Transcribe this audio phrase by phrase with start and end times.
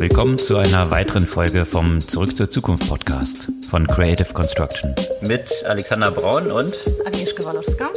[0.00, 4.94] Willkommen zu einer weiteren Folge vom Zurück zur Zukunft Podcast von Creative Construction.
[5.20, 7.90] Mit Alexander Braun und Agnieszka Walowska.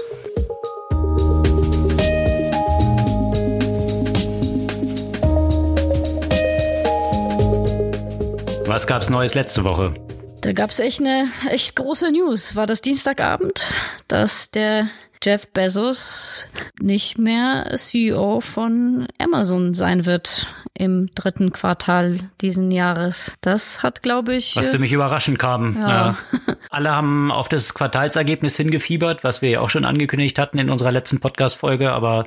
[8.66, 9.94] Was gab's Neues letzte Woche?
[10.42, 12.58] Da gab's echt eine echt große News.
[12.58, 13.72] War das Dienstagabend,
[14.10, 14.90] dass der
[15.24, 16.42] Jeff Bezos
[16.82, 23.36] nicht mehr CEO von Amazon sein wird im dritten Quartal diesen Jahres.
[23.40, 24.56] Das hat, glaube ich.
[24.58, 25.78] Was für mich überraschend kam.
[25.78, 25.90] Ja.
[25.90, 26.18] Ja.
[26.70, 30.92] Alle haben auf das Quartalsergebnis hingefiebert, was wir ja auch schon angekündigt hatten in unserer
[30.92, 32.26] letzten Podcast-Folge, aber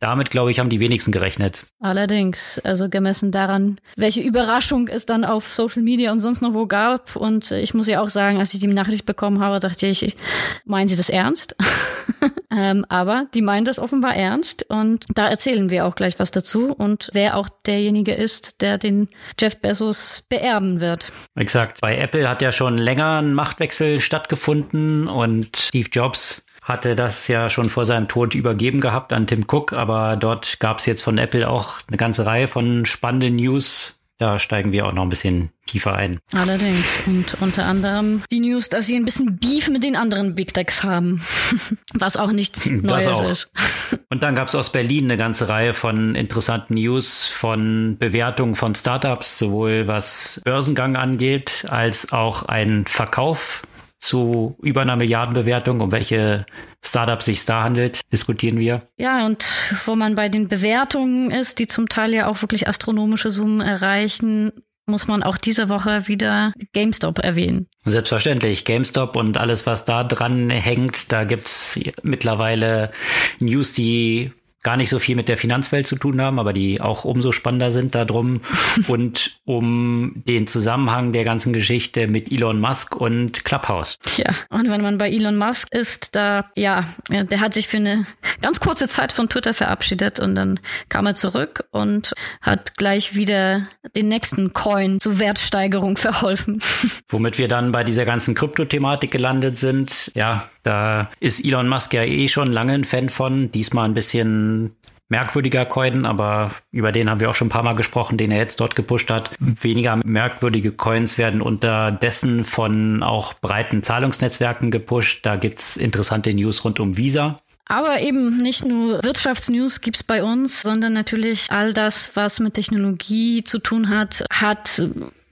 [0.00, 1.62] damit, glaube ich, haben die wenigsten gerechnet.
[1.80, 6.66] Allerdings, also gemessen daran, welche Überraschung es dann auf Social Media und sonst noch wo
[6.66, 7.14] gab.
[7.14, 10.16] Und ich muss ja auch sagen, als ich die Nachricht bekommen habe, dachte ich,
[10.64, 11.54] meinen Sie das ernst?
[12.50, 16.72] ähm, aber die meinen das offenbar ernst und da erzählen wir auch gleich was dazu
[16.72, 19.08] und wer auch derjenige ist, der den
[19.40, 21.10] Jeff Bezos beerben wird.
[21.34, 21.80] Exakt.
[21.80, 27.48] Bei Apple hat ja schon länger ein Machtwechsel stattgefunden und Steve Jobs hatte das ja
[27.48, 31.18] schon vor seinem Tod übergeben gehabt an Tim Cook, aber dort gab es jetzt von
[31.18, 33.94] Apple auch eine ganze Reihe von spannenden News.
[34.22, 36.20] Da steigen wir auch noch ein bisschen tiefer ein.
[36.32, 37.02] Allerdings.
[37.06, 40.84] Und unter anderem die News, dass sie ein bisschen Beef mit den anderen Big Techs
[40.84, 41.20] haben.
[41.94, 43.28] Was auch nichts Neues auch.
[43.28, 43.50] ist.
[44.10, 48.76] Und dann gab es aus Berlin eine ganze Reihe von interessanten News, von Bewertungen von
[48.76, 53.62] Startups, sowohl was Börsengang angeht, als auch ein Verkauf
[54.02, 56.44] zu über einer Milliardenbewertung, um welche
[56.84, 58.82] Startups sich da handelt, diskutieren wir.
[58.98, 59.46] Ja, und
[59.86, 64.52] wo man bei den Bewertungen ist, die zum Teil ja auch wirklich astronomische Summen erreichen,
[64.86, 67.68] muss man auch diese Woche wieder GameStop erwähnen.
[67.84, 72.90] Selbstverständlich, GameStop und alles, was da dran hängt, da gibt's mittlerweile
[73.38, 77.04] News, die gar nicht so viel mit der Finanzwelt zu tun haben, aber die auch
[77.04, 78.40] umso spannender sind darum
[78.88, 83.98] und um den Zusammenhang der ganzen Geschichte mit Elon Musk und Clubhouse.
[84.16, 88.06] Ja, und wenn man bei Elon Musk ist, da, ja, der hat sich für eine
[88.40, 93.66] ganz kurze Zeit von Twitter verabschiedet und dann kam er zurück und hat gleich wieder
[93.96, 96.62] den nächsten Coin zur Wertsteigerung verholfen.
[97.08, 100.12] Womit wir dann bei dieser ganzen Krypto-Thematik gelandet sind.
[100.14, 103.50] Ja, da ist Elon Musk ja eh schon lange ein Fan von.
[103.52, 104.76] Diesmal ein bisschen
[105.12, 108.38] merkwürdiger Coin, aber über den haben wir auch schon ein paar Mal gesprochen, den er
[108.38, 109.30] jetzt dort gepusht hat.
[109.38, 115.26] Weniger merkwürdige Coins werden unterdessen von auch breiten Zahlungsnetzwerken gepusht.
[115.26, 117.40] Da gibt's interessante News rund um Visa.
[117.66, 123.44] Aber eben nicht nur Wirtschaftsnews gibt's bei uns, sondern natürlich all das, was mit Technologie
[123.44, 124.82] zu tun hat, hat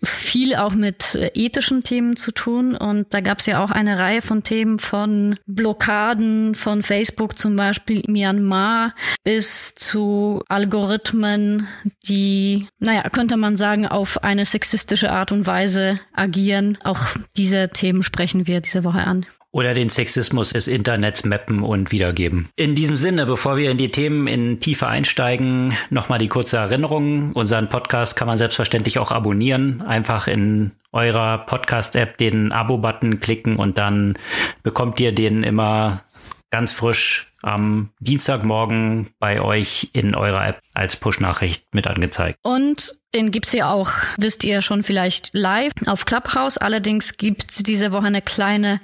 [0.03, 2.75] viel auch mit ethischen Themen zu tun.
[2.75, 7.57] Und da gab es ja auch eine Reihe von Themen von Blockaden von Facebook zum
[7.57, 8.95] Beispiel Myanmar
[9.25, 11.69] bis zu Algorithmen,
[12.07, 16.79] die, naja, könnte man sagen, auf eine sexistische Art und Weise agieren.
[16.85, 21.91] Auch diese Themen sprechen wir diese Woche an oder den Sexismus des Internets mappen und
[21.93, 22.49] wiedergeben.
[22.57, 27.33] In diesem Sinne, bevor wir in die Themen in Tiefe einsteigen, nochmal die kurze Erinnerung.
[27.33, 29.83] Unseren Podcast kann man selbstverständlich auch abonnieren.
[29.83, 34.15] Einfach in eurer Podcast-App den Abo-Button klicken und dann
[34.63, 36.03] bekommt ihr den immer
[36.51, 42.39] ganz frisch am Dienstagmorgen bei euch in eurer App als Push-Nachricht mit angezeigt.
[42.43, 46.59] Und den gibt's ja auch, wisst ihr schon vielleicht live auf Clubhouse.
[46.59, 48.79] Allerdings gibt's diese Woche eine kleine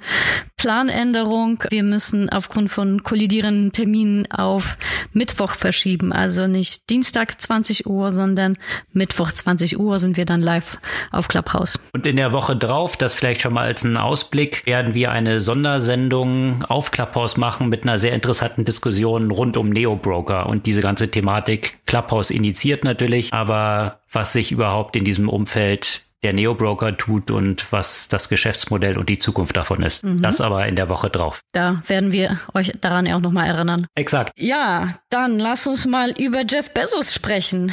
[0.57, 1.63] Planänderung.
[1.69, 4.75] Wir müssen aufgrund von kollidierenden Terminen auf
[5.13, 6.11] Mittwoch verschieben.
[6.11, 8.57] Also nicht Dienstag 20 Uhr, sondern
[8.91, 10.77] Mittwoch 20 Uhr sind wir dann live
[11.11, 11.79] auf Clubhouse.
[11.93, 15.39] Und in der Woche drauf, das vielleicht schon mal als einen Ausblick, werden wir eine
[15.39, 21.09] Sondersendung auf Clubhouse machen mit einer sehr interessanten Diskussion rund um Neo-Broker und diese ganze
[21.09, 21.77] Thematik.
[21.85, 28.07] Clubhouse initiiert natürlich, aber was sich überhaupt in diesem Umfeld der Neo-Broker tut und was
[28.07, 30.03] das Geschäftsmodell und die Zukunft davon ist.
[30.03, 30.21] Mhm.
[30.21, 31.41] Das aber in der Woche drauf.
[31.51, 33.85] Da werden wir euch daran ja auch nochmal erinnern.
[33.95, 34.31] Exakt.
[34.35, 37.71] Ja, dann lass uns mal über Jeff Bezos sprechen.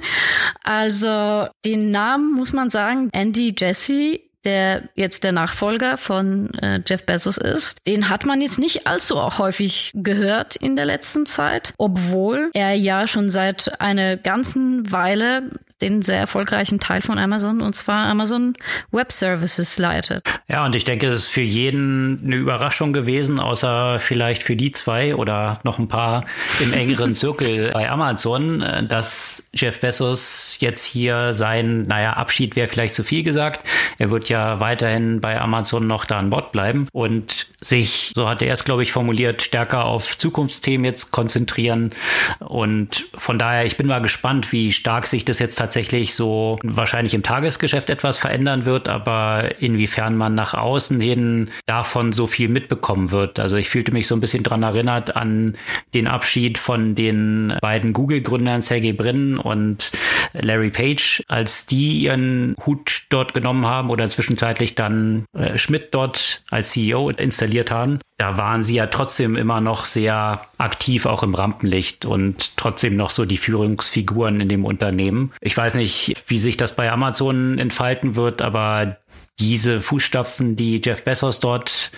[0.62, 7.04] also den Namen muss man sagen, Andy Jesse der jetzt der Nachfolger von äh, Jeff
[7.04, 12.50] Bezos ist, den hat man jetzt nicht allzu häufig gehört in der letzten Zeit, obwohl
[12.54, 15.50] er ja schon seit einer ganzen Weile
[15.82, 18.54] den sehr erfolgreichen Teil von Amazon und zwar Amazon
[18.90, 20.26] Web Services leitet.
[20.48, 24.70] Ja, und ich denke, es ist für jeden eine Überraschung gewesen, außer vielleicht für die
[24.70, 26.24] zwei oder noch ein paar
[26.60, 32.68] im engeren Zirkel bei Amazon, äh, dass Jeff Bezos jetzt hier sein, naja, Abschied wäre
[32.68, 33.66] vielleicht zu viel gesagt.
[33.98, 38.42] Er wird ja weiterhin bei Amazon noch da an Bord bleiben und sich, so hat
[38.42, 41.90] er es, glaube ich, formuliert, stärker auf Zukunftsthemen jetzt konzentrieren.
[42.38, 46.58] Und von daher, ich bin mal gespannt, wie stark sich das jetzt tatsächlich tatsächlich so
[46.64, 52.48] wahrscheinlich im Tagesgeschäft etwas verändern wird, aber inwiefern man nach außen hin davon so viel
[52.48, 53.38] mitbekommen wird.
[53.38, 55.56] Also ich fühlte mich so ein bisschen dran erinnert an
[55.94, 59.92] den Abschied von den beiden Google-Gründern Sergey Brin und
[60.32, 66.42] Larry Page, als die ihren Hut dort genommen haben oder zwischenzeitlich dann äh, Schmidt dort
[66.50, 68.00] als CEO installiert haben.
[68.20, 73.08] Da waren sie ja trotzdem immer noch sehr aktiv, auch im Rampenlicht und trotzdem noch
[73.08, 75.32] so die Führungsfiguren in dem Unternehmen.
[75.40, 78.98] Ich weiß nicht, wie sich das bei Amazon entfalten wird, aber
[79.38, 81.92] diese Fußstapfen, die Jeff Bezos dort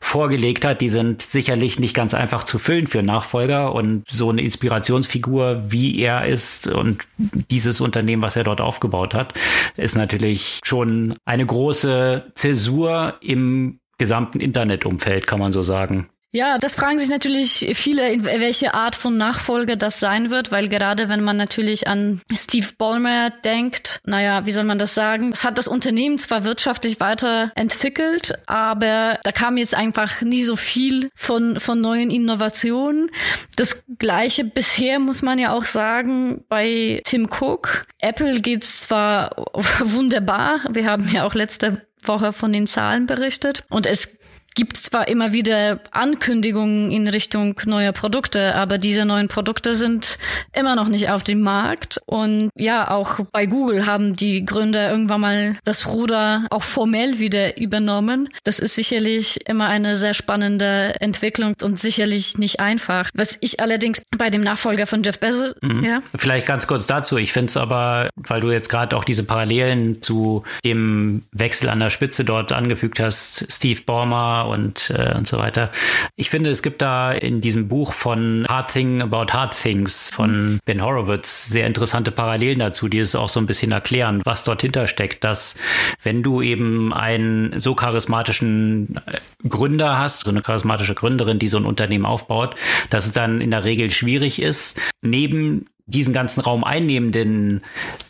[0.00, 4.42] vorgelegt hat, die sind sicherlich nicht ganz einfach zu füllen für Nachfolger und so eine
[4.42, 7.06] Inspirationsfigur, wie er ist und
[7.52, 9.32] dieses Unternehmen, was er dort aufgebaut hat,
[9.76, 16.08] ist natürlich schon eine große Zäsur im gesamten Internetumfeld, kann man so sagen.
[16.30, 21.08] Ja, das fragen sich natürlich viele, welche Art von Nachfolger das sein wird, weil gerade
[21.08, 25.30] wenn man natürlich an Steve Ballmer denkt, naja, wie soll man das sagen?
[25.32, 31.08] Es hat das Unternehmen zwar wirtschaftlich weiterentwickelt, aber da kam jetzt einfach nie so viel
[31.14, 33.10] von, von neuen Innovationen.
[33.56, 37.86] Das gleiche bisher muss man ja auch sagen bei Tim Cook.
[38.00, 39.30] Apple geht's zwar
[39.80, 43.64] wunderbar, wir haben ja auch letzte Woche von den Zahlen berichtet.
[43.68, 44.17] Und es
[44.58, 50.18] gibt zwar immer wieder Ankündigungen in Richtung neuer Produkte, aber diese neuen Produkte sind
[50.52, 52.00] immer noch nicht auf dem Markt.
[52.06, 57.56] Und ja, auch bei Google haben die Gründer irgendwann mal das Ruder auch formell wieder
[57.56, 58.30] übernommen.
[58.42, 63.10] Das ist sicherlich immer eine sehr spannende Entwicklung und sicherlich nicht einfach.
[63.14, 65.84] Was ich allerdings bei dem Nachfolger von Jeff Bezos, mhm.
[65.84, 66.00] ja.
[66.16, 67.16] Vielleicht ganz kurz dazu.
[67.16, 71.78] Ich finde es aber, weil du jetzt gerade auch diese Parallelen zu dem Wechsel an
[71.78, 75.70] der Spitze dort angefügt hast, Steve Ballmer und, äh, und so weiter.
[76.16, 80.58] Ich finde, es gibt da in diesem Buch von Hard Thing About Hard Things von
[80.64, 84.62] Ben Horowitz sehr interessante Parallelen dazu, die es auch so ein bisschen erklären, was dort
[84.62, 85.56] hintersteckt, dass
[86.02, 91.58] wenn du eben einen so charismatischen äh, Gründer hast, so eine charismatische Gründerin, die so
[91.58, 92.56] ein Unternehmen aufbaut,
[92.90, 97.62] dass es dann in der Regel schwierig ist, neben diesen ganzen Raum einnehmenden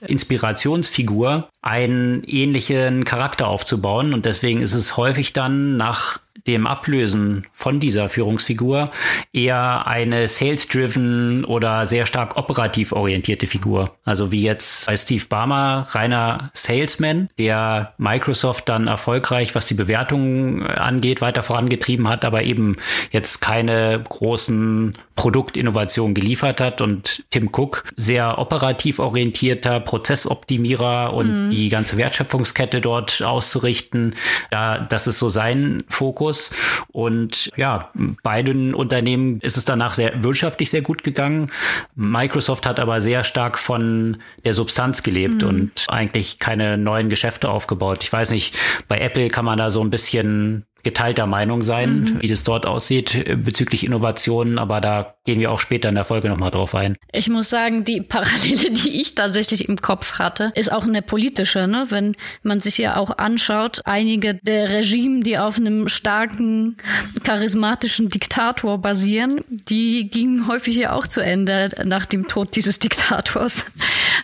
[0.07, 4.15] Inspirationsfigur einen ähnlichen Charakter aufzubauen.
[4.15, 6.19] Und deswegen ist es häufig dann nach
[6.49, 8.91] dem Ablösen von dieser Führungsfigur
[9.33, 13.98] eher eine sales-driven oder sehr stark operativ orientierte Figur.
[14.09, 20.67] Also wie jetzt bei Steve Barmer, reiner Salesman, der Microsoft dann erfolgreich, was die Bewertungen
[20.67, 22.77] angeht, weiter vorangetrieben hat, aber eben
[23.11, 31.51] jetzt keine großen Produktinnovationen geliefert hat und Tim Cook sehr operativ orientierter Prozessoptimierer und mhm.
[31.51, 34.15] die ganze Wertschöpfungskette dort auszurichten.
[34.53, 36.53] Ja, das ist so sein Fokus.
[36.93, 37.91] Und ja,
[38.23, 41.51] beiden Unternehmen ist es danach sehr wirtschaftlich sehr gut gegangen.
[41.97, 43.98] Microsoft hat aber sehr stark von
[44.45, 45.49] der Substanz gelebt mhm.
[45.49, 48.03] und eigentlich keine neuen Geschäfte aufgebaut.
[48.03, 48.57] Ich weiß nicht,
[48.89, 52.23] bei Apple kann man da so ein bisschen geteilter Meinung sein, mhm.
[52.23, 56.05] wie das dort aussieht äh, bezüglich Innovationen, aber da gehen wir auch später in der
[56.05, 56.97] Folge nochmal drauf ein.
[57.13, 61.67] Ich muss sagen, die Parallele, die ich tatsächlich im Kopf hatte, ist auch eine politische,
[61.67, 61.87] ne?
[61.91, 66.77] Wenn man sich ja auch anschaut, einige der Regime, die auf einem starken,
[67.25, 73.65] charismatischen Diktator basieren, die gingen häufig ja auch zu Ende nach dem Tod dieses Diktators.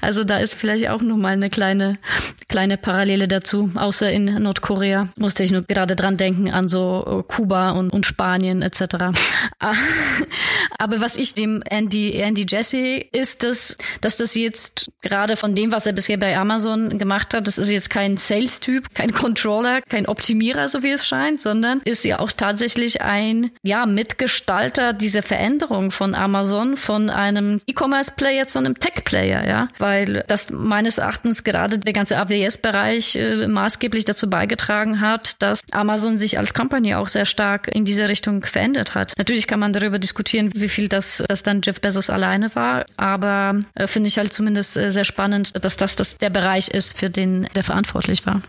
[0.00, 1.98] Also da ist vielleicht auch nochmal eine kleine,
[2.48, 7.22] kleine Parallele dazu, außer in Nordkorea musste ich nur gerade dran denken, denken an so
[7.26, 9.12] äh, Kuba und, und Spanien etc.
[9.58, 9.74] Ah,
[10.78, 15.72] aber was ich dem Andy, Andy Jesse ist, dass, dass das jetzt gerade von dem,
[15.72, 20.06] was er bisher bei Amazon gemacht hat, das ist jetzt kein Sales-Typ, kein Controller, kein
[20.06, 25.90] Optimierer, so wie es scheint, sondern ist ja auch tatsächlich ein ja, Mitgestalter dieser Veränderung
[25.90, 31.92] von Amazon, von einem E-Commerce-Player zu einem Tech-Player, ja, weil das meines Erachtens gerade der
[31.92, 37.68] ganze AWS-Bereich äh, maßgeblich dazu beigetragen hat, dass Amazon sich als Company auch sehr stark
[37.68, 39.14] in diese Richtung verändert hat.
[39.16, 43.60] Natürlich kann man darüber diskutieren, wie viel das, das dann Jeff Bezos alleine war, aber
[43.74, 47.10] äh, finde ich halt zumindest äh, sehr spannend, dass das, das der Bereich ist, für
[47.10, 48.42] den der verantwortlich war.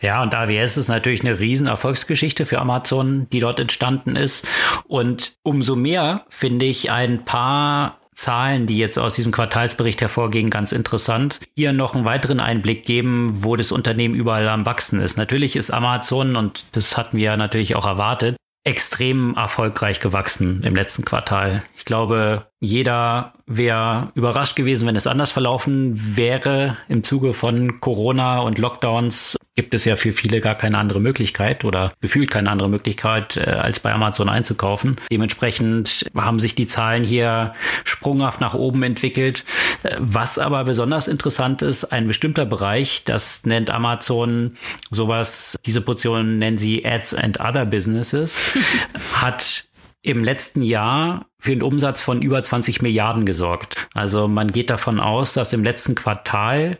[0.00, 4.46] Ja, und AWS ist natürlich eine riesen Erfolgsgeschichte für Amazon, die dort entstanden ist.
[4.86, 10.72] Und umso mehr finde ich ein paar Zahlen, die jetzt aus diesem Quartalsbericht hervorgehen, ganz
[10.72, 11.38] interessant.
[11.54, 15.16] Hier noch einen weiteren Einblick geben, wo das Unternehmen überall am Wachsen ist.
[15.16, 21.04] Natürlich ist Amazon, und das hatten wir natürlich auch erwartet, extrem erfolgreich gewachsen im letzten
[21.04, 21.62] Quartal.
[21.76, 28.40] Ich glaube, jeder wäre überrascht gewesen, wenn es anders verlaufen wäre im Zuge von Corona
[28.40, 32.68] und Lockdowns gibt es ja für viele gar keine andere Möglichkeit oder gefühlt keine andere
[32.68, 34.96] Möglichkeit, äh, als bei Amazon einzukaufen.
[35.10, 39.44] Dementsprechend haben sich die Zahlen hier sprunghaft nach oben entwickelt.
[39.82, 44.56] Äh, was aber besonders interessant ist, ein bestimmter Bereich, das nennt Amazon
[44.90, 48.56] sowas, diese Portion nennen sie Ads and Other Businesses,
[49.14, 49.65] hat
[50.06, 53.88] im letzten Jahr für einen Umsatz von über 20 Milliarden gesorgt.
[53.92, 56.78] Also man geht davon aus, dass im letzten Quartal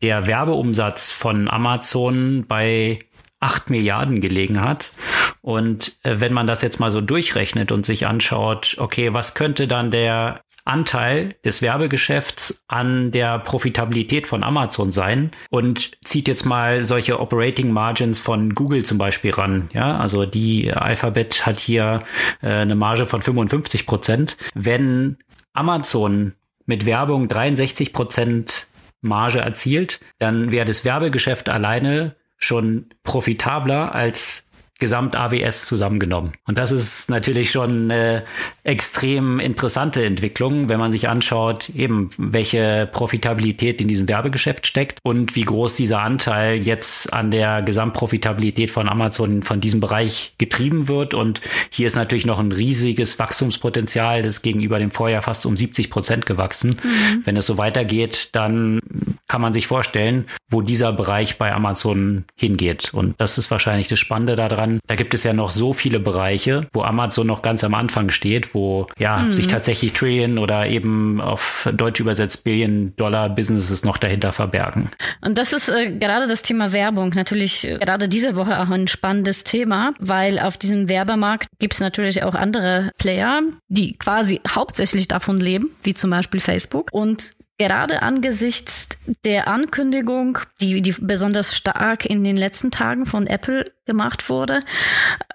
[0.00, 3.00] der Werbeumsatz von Amazon bei
[3.40, 4.92] 8 Milliarden gelegen hat.
[5.40, 9.66] Und äh, wenn man das jetzt mal so durchrechnet und sich anschaut, okay, was könnte
[9.66, 16.84] dann der Anteil des Werbegeschäfts an der Profitabilität von Amazon sein und zieht jetzt mal
[16.84, 19.68] solche Operating Margins von Google zum Beispiel ran.
[19.72, 22.02] Ja, also die Alphabet hat hier
[22.42, 24.36] äh, eine Marge von 55 Prozent.
[24.54, 25.16] Wenn
[25.52, 26.34] Amazon
[26.66, 28.66] mit Werbung 63 Prozent
[29.00, 34.47] Marge erzielt, dann wäre das Werbegeschäft alleine schon profitabler als
[34.78, 36.32] Gesamt-AWS zusammengenommen.
[36.46, 38.22] Und das ist natürlich schon eine
[38.62, 45.34] extrem interessante Entwicklung, wenn man sich anschaut, eben welche Profitabilität in diesem Werbegeschäft steckt und
[45.34, 51.12] wie groß dieser Anteil jetzt an der Gesamtprofitabilität von Amazon von diesem Bereich getrieben wird.
[51.12, 55.90] Und hier ist natürlich noch ein riesiges Wachstumspotenzial, das gegenüber dem Vorjahr fast um 70
[55.90, 56.76] Prozent gewachsen.
[56.82, 57.22] Mhm.
[57.24, 58.78] Wenn es so weitergeht, dann
[59.26, 62.94] kann man sich vorstellen, wo dieser Bereich bei Amazon hingeht.
[62.94, 64.80] Und das ist wahrscheinlich das Spannende daran kann.
[64.86, 68.54] Da gibt es ja noch so viele Bereiche, wo Amazon noch ganz am Anfang steht,
[68.54, 69.32] wo ja mhm.
[69.32, 74.90] sich tatsächlich Trillion oder eben auf Deutsch übersetzt Billion Dollar Businesses noch dahinter verbergen.
[75.20, 78.88] Und das ist äh, gerade das Thema Werbung natürlich äh, gerade diese Woche auch ein
[78.88, 85.08] spannendes Thema, weil auf diesem Werbemarkt gibt es natürlich auch andere Player, die quasi hauptsächlich
[85.08, 86.88] davon leben, wie zum Beispiel Facebook.
[86.92, 88.88] Und Gerade angesichts
[89.24, 94.62] der Ankündigung, die, die besonders stark in den letzten Tagen von Apple gemacht wurde,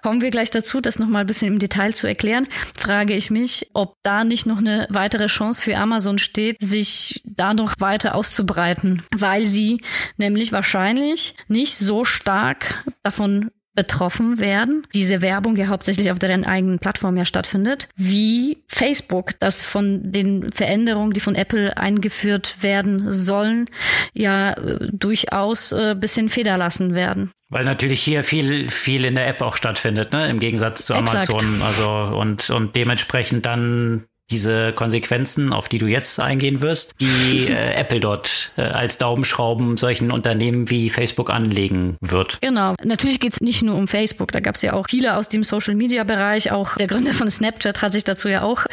[0.02, 3.68] kommen wir gleich dazu, das nochmal ein bisschen im Detail zu erklären, frage ich mich,
[3.74, 9.02] ob da nicht noch eine weitere Chance für Amazon steht, sich da noch weiter auszubreiten,
[9.14, 9.82] weil sie
[10.16, 16.78] nämlich wahrscheinlich nicht so stark davon betroffen werden, diese Werbung ja hauptsächlich auf deren eigenen
[16.78, 23.68] Plattform ja stattfindet, wie Facebook, das von den Veränderungen, die von Apple eingeführt werden sollen,
[24.12, 27.32] ja äh, durchaus äh, bisschen federlassen werden.
[27.48, 30.28] Weil natürlich hier viel, viel in der App auch stattfindet, ne?
[30.28, 31.36] Im Gegensatz zu Amazon.
[31.36, 31.62] Exakt.
[31.62, 37.74] Also und, und dementsprechend dann diese Konsequenzen, auf die du jetzt eingehen wirst, die äh,
[37.74, 42.38] Apple dort äh, als Daumenschrauben solchen Unternehmen wie Facebook anlegen wird.
[42.40, 42.74] Genau.
[42.82, 44.32] Natürlich geht es nicht nur um Facebook.
[44.32, 46.52] Da gab es ja auch viele aus dem Social-Media-Bereich.
[46.52, 48.64] Auch der Gründer von Snapchat hat sich dazu ja auch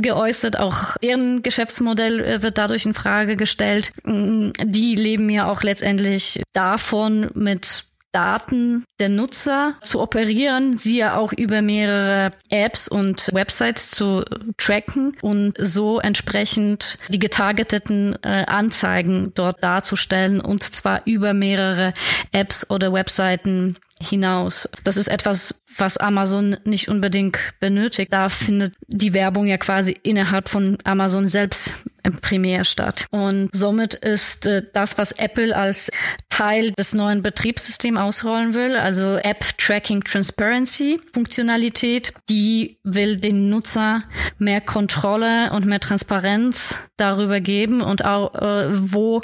[0.00, 0.58] geäußert.
[0.58, 3.92] Auch deren Geschäftsmodell äh, wird dadurch in Frage gestellt.
[4.04, 11.16] Mm, die leben ja auch letztendlich davon, mit Daten der Nutzer zu operieren, sie ja
[11.16, 14.24] auch über mehrere Apps und Websites zu
[14.56, 21.92] tracken und so entsprechend die getargeteten äh, Anzeigen dort darzustellen und zwar über mehrere
[22.32, 24.68] Apps oder Webseiten hinaus.
[24.84, 28.12] Das ist etwas, was Amazon nicht unbedingt benötigt.
[28.12, 31.74] Da findet die Werbung ja quasi innerhalb von Amazon selbst
[32.20, 33.06] primär statt.
[33.10, 35.90] Und somit ist äh, das, was Apple als
[36.28, 44.04] Teil des neuen Betriebssystems ausrollen will, also App Tracking Transparency Funktionalität, die will den Nutzer
[44.38, 49.22] mehr Kontrolle und mehr Transparenz darüber geben und auch äh, wo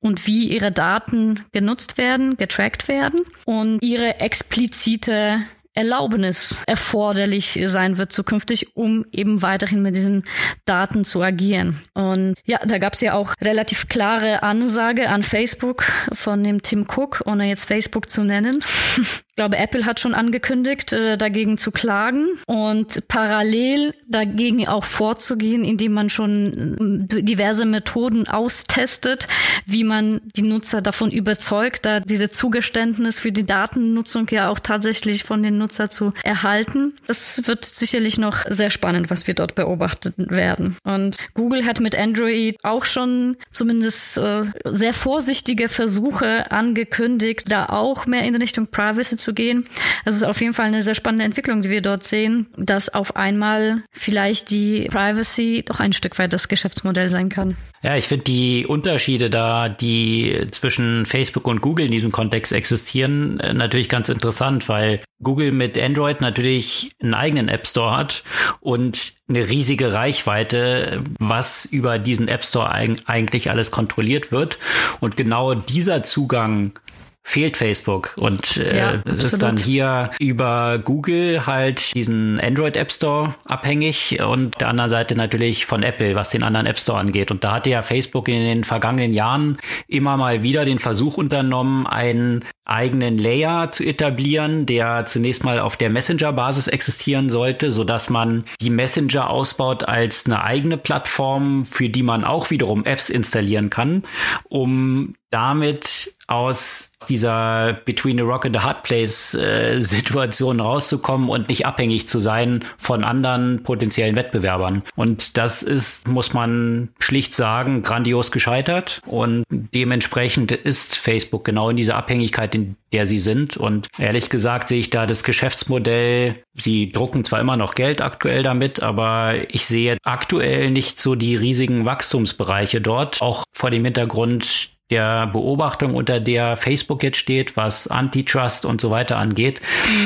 [0.00, 5.42] und wie ihre Daten genutzt werden, getrackt werden und ihre explizite
[5.74, 10.22] Erlaubnis erforderlich sein wird zukünftig, um eben weiterhin mit diesen
[10.64, 11.80] Daten zu agieren.
[11.94, 16.86] Und ja, da gab es ja auch relativ klare Ansage an Facebook von dem Tim
[16.88, 18.62] Cook, ohne jetzt Facebook zu nennen.
[19.32, 25.64] Ich glaube, Apple hat schon angekündigt, äh, dagegen zu klagen und parallel dagegen auch vorzugehen,
[25.64, 29.28] indem man schon äh, diverse Methoden austestet,
[29.64, 35.24] wie man die Nutzer davon überzeugt, da diese Zugeständnis für die Datennutzung ja auch tatsächlich
[35.24, 36.92] von den Nutzer zu erhalten.
[37.06, 40.76] Das wird sicherlich noch sehr spannend, was wir dort beobachten werden.
[40.84, 48.04] Und Google hat mit Android auch schon zumindest äh, sehr vorsichtige Versuche angekündigt, da auch
[48.04, 49.64] mehr in Richtung Privacy zu gehen.
[50.04, 53.16] Es ist auf jeden Fall eine sehr spannende Entwicklung, die wir dort sehen, dass auf
[53.16, 57.56] einmal vielleicht die Privacy doch ein Stück weit das Geschäftsmodell sein kann.
[57.82, 63.40] Ja, ich finde die Unterschiede da, die zwischen Facebook und Google in diesem Kontext existieren,
[63.40, 68.22] äh, natürlich ganz interessant, weil Google mit Android natürlich einen eigenen App Store hat
[68.60, 74.58] und eine riesige Reichweite, was über diesen App Store eigentlich alles kontrolliert wird.
[75.00, 76.78] Und genau dieser Zugang
[77.24, 78.14] fehlt Facebook.
[78.18, 84.20] Und äh, ja, es ist dann hier über Google halt diesen Android App Store abhängig
[84.20, 87.30] und der anderen Seite natürlich von Apple, was den anderen App Store angeht.
[87.30, 91.86] Und da hatte ja Facebook in den vergangenen Jahren immer mal wieder den Versuch unternommen,
[91.86, 98.08] einen eigenen Layer zu etablieren, der zunächst mal auf der Messenger-Basis existieren sollte, so dass
[98.08, 103.70] man die Messenger ausbaut als eine eigene Plattform, für die man auch wiederum Apps installieren
[103.70, 104.04] kann,
[104.48, 111.48] um damit aus dieser Between the Rock and the Hard Place äh, Situation rauszukommen und
[111.48, 114.82] nicht abhängig zu sein von anderen potenziellen Wettbewerbern.
[114.94, 119.00] Und das ist, muss man schlicht sagen, grandios gescheitert.
[119.06, 123.56] Und dementsprechend ist Facebook genau in dieser Abhängigkeit, in der sie sind.
[123.56, 128.42] Und ehrlich gesagt sehe ich da das Geschäftsmodell, sie drucken zwar immer noch Geld aktuell
[128.42, 133.20] damit, aber ich sehe aktuell nicht so die riesigen Wachstumsbereiche dort.
[133.22, 138.90] Auch vor dem Hintergrund der Beobachtung, unter der Facebook jetzt steht, was Antitrust und so
[138.90, 139.60] weiter angeht.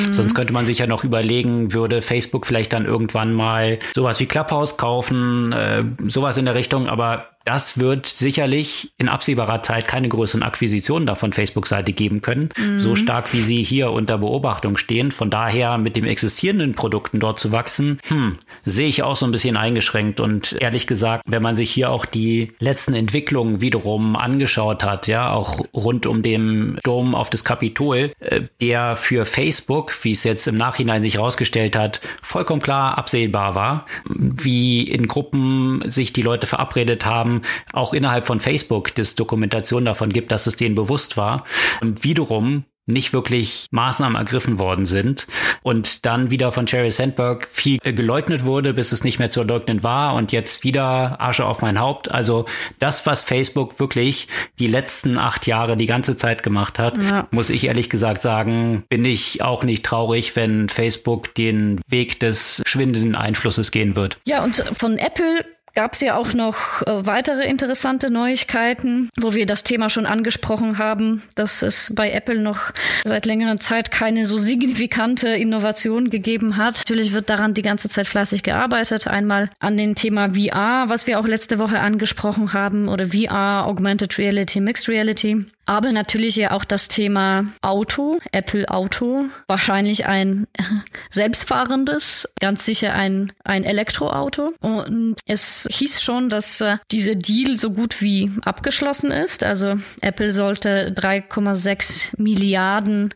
[0.07, 0.15] Mhm.
[0.15, 4.27] Sonst könnte man sich ja noch überlegen, würde Facebook vielleicht dann irgendwann mal sowas wie
[4.27, 6.89] Clubhouse kaufen, äh, sowas in der Richtung.
[6.89, 12.49] Aber das wird sicherlich in absehbarer Zeit keine größeren Akquisitionen da von Facebook-Seite geben können,
[12.57, 12.81] mhm.
[12.81, 15.13] so stark wie sie hier unter Beobachtung stehen.
[15.13, 19.31] Von daher mit den existierenden Produkten dort zu wachsen, hm, sehe ich auch so ein
[19.31, 20.19] bisschen eingeschränkt.
[20.19, 25.31] Und ehrlich gesagt, wenn man sich hier auch die letzten Entwicklungen wiederum angeschaut hat, ja,
[25.31, 30.49] auch rund um den Sturm auf das Kapitol, äh, der für Facebook, wie es jetzt
[30.49, 36.49] im Nachhinein sich herausgestellt hat, vollkommen klar absehbar war, wie in Gruppen sich die Leute
[36.49, 37.36] verabredet haben,
[37.73, 41.45] auch innerhalb von Facebook das Dokumentation davon gibt, dass es denen bewusst war.
[41.81, 45.27] Und wiederum nicht wirklich Maßnahmen ergriffen worden sind
[45.63, 49.83] und dann wieder von Jerry Sandberg viel geleugnet wurde, bis es nicht mehr zu leugnen
[49.83, 52.13] war und jetzt wieder Asche auf mein Haupt.
[52.13, 52.47] Also
[52.79, 54.29] das, was Facebook wirklich
[54.61, 57.27] die letzten acht Jahre die ganze Zeit gemacht hat, ja.
[57.33, 62.63] muss ich ehrlich gesagt sagen, bin ich auch nicht traurig, wenn Facebook den Weg des
[62.67, 64.19] schwindenden Einflusses gehen wird.
[64.27, 65.45] Ja, und von Apple
[65.77, 70.79] gab es ja auch noch äh, weitere interessante Neuigkeiten, wo wir das Thema schon angesprochen
[70.79, 72.73] haben, dass es bei Apple noch
[73.05, 76.79] seit längerer Zeit keine so signifikante Innovation gegeben hat.
[76.79, 79.07] Natürlich wird daran die ganze Zeit fleißig gearbeitet.
[79.07, 84.17] Einmal an dem Thema VR, was wir auch letzte Woche angesprochen haben, oder VR, Augmented
[84.19, 85.45] Reality, Mixed Reality.
[85.67, 90.47] Aber natürlich ja auch das Thema Auto, Apple Auto, wahrscheinlich ein
[91.11, 94.53] selbstfahrendes, ganz sicher ein, ein Elektroauto.
[94.61, 99.43] Und es hieß schon, dass äh, dieser Deal so gut wie abgeschlossen ist.
[99.43, 103.13] Also Apple sollte 3,6 Milliarden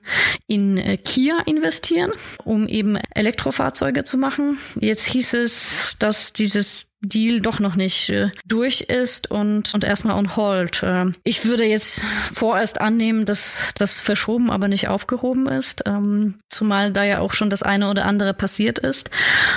[0.46, 2.12] in äh, Kia investieren,
[2.44, 4.58] um eben Elektrofahrzeuge zu machen.
[4.80, 10.16] Jetzt hieß es, dass dieses Deal doch noch nicht äh, durch ist und, und erstmal
[10.16, 10.82] on hold.
[10.82, 16.92] Äh, ich würde jetzt vorerst annehmen, dass das verschoben, aber nicht aufgehoben ist, ähm, zumal
[16.92, 19.10] da ja auch schon das eine oder andere passiert ist.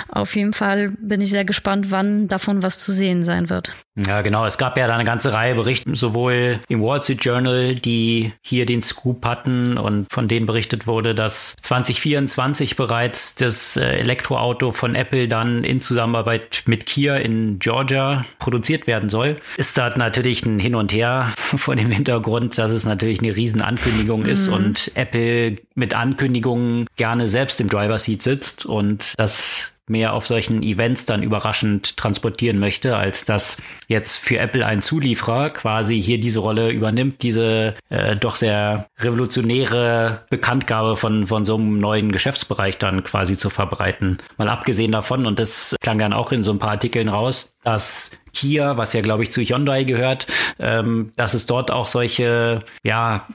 [0.07, 3.73] Auf jeden Fall bin ich sehr gespannt, wann davon was zu sehen sein wird.
[3.95, 4.45] Ja, genau.
[4.45, 8.65] Es gab ja da eine ganze Reihe Berichte, sowohl im Wall Street Journal, die hier
[8.65, 14.95] den Scoop hatten und von denen berichtet wurde, dass 2024 bereits das äh, Elektroauto von
[14.95, 20.45] Apple dann in Zusammenarbeit mit Kia in in Georgia produziert werden soll, ist da natürlich
[20.45, 24.29] ein Hin und Her vor dem Hintergrund, dass es natürlich eine Riesenankündigung mhm.
[24.29, 30.27] ist und Apple mit Ankündigungen gerne selbst im Driver Seat sitzt und das mehr auf
[30.27, 36.19] solchen Events dann überraschend transportieren möchte, als dass jetzt für Apple ein Zulieferer quasi hier
[36.19, 42.77] diese Rolle übernimmt, diese äh, doch sehr revolutionäre Bekanntgabe von, von so einem neuen Geschäftsbereich
[42.77, 44.17] dann quasi zu verbreiten.
[44.37, 48.11] Mal abgesehen davon, und das klang dann auch in so ein paar Artikeln raus, dass
[48.33, 50.27] Kia, was ja glaube ich zu Hyundai gehört,
[50.59, 53.27] ähm, dass es dort auch solche, ja,